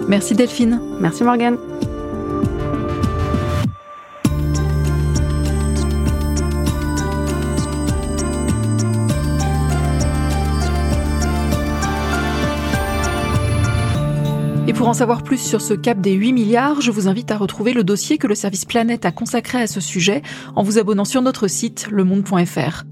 Merci 0.09 0.35
Delphine. 0.35 0.81
Merci 1.01 1.25
Morgane. 1.25 1.59
Pour 14.77 14.89
en 14.89 14.95
savoir 14.95 15.23
plus 15.23 15.39
sur 15.39 15.63
ce 15.63 15.73
cap 15.73 16.01
des 16.01 16.13
8 16.13 16.35
milliards, 16.35 16.83
je 16.83 16.91
vous 16.91 17.09
invite 17.09 17.31
à 17.31 17.39
retrouver 17.39 17.73
le 17.73 17.83
dossier 17.83 18.19
que 18.19 18.27
le 18.27 18.35
service 18.35 18.67
Planète 18.67 19.07
a 19.07 19.11
consacré 19.11 19.61
à 19.61 19.67
ce 19.67 19.81
sujet 19.81 20.21
en 20.55 20.63
vous 20.63 20.79
abonnant 20.79 21.07
sur 21.07 21.23
notre 21.23 21.49
site 21.49 21.89
lemonde.fr. 21.91 22.85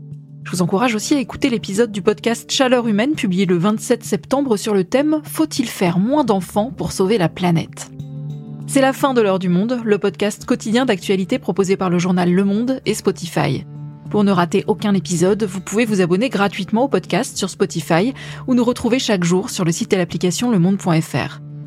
Je 0.44 0.50
vous 0.50 0.62
encourage 0.62 0.94
aussi 0.94 1.14
à 1.14 1.20
écouter 1.20 1.50
l'épisode 1.50 1.92
du 1.92 2.00
podcast 2.00 2.50
Chaleur 2.50 2.88
humaine 2.88 3.14
publié 3.14 3.44
le 3.44 3.58
27 3.58 4.02
septembre 4.02 4.56
sur 4.56 4.72
le 4.72 4.84
thème 4.84 5.20
Faut-il 5.24 5.68
faire 5.68 5.98
moins 5.98 6.24
d'enfants 6.24 6.72
pour 6.74 6.90
sauver 6.90 7.18
la 7.18 7.28
planète? 7.28 7.90
C'est 8.66 8.80
la 8.80 8.94
fin 8.94 9.12
de 9.12 9.20
l'heure 9.20 9.38
du 9.38 9.50
monde, 9.50 9.80
le 9.84 9.98
podcast 9.98 10.46
quotidien 10.46 10.86
d'actualité 10.86 11.38
proposé 11.38 11.76
par 11.76 11.90
le 11.90 11.98
journal 11.98 12.32
Le 12.32 12.44
Monde 12.44 12.80
et 12.86 12.94
Spotify. 12.94 13.66
Pour 14.10 14.24
ne 14.24 14.32
rater 14.32 14.64
aucun 14.68 14.94
épisode, 14.94 15.44
vous 15.44 15.60
pouvez 15.60 15.84
vous 15.84 16.00
abonner 16.00 16.30
gratuitement 16.30 16.84
au 16.84 16.88
podcast 16.88 17.36
sur 17.36 17.50
Spotify 17.50 18.14
ou 18.46 18.54
nous 18.54 18.64
retrouver 18.64 18.98
chaque 18.98 19.24
jour 19.24 19.50
sur 19.50 19.64
le 19.64 19.72
site 19.72 19.92
et 19.92 19.96
l'application 19.96 20.50
lemonde.fr. 20.50 21.40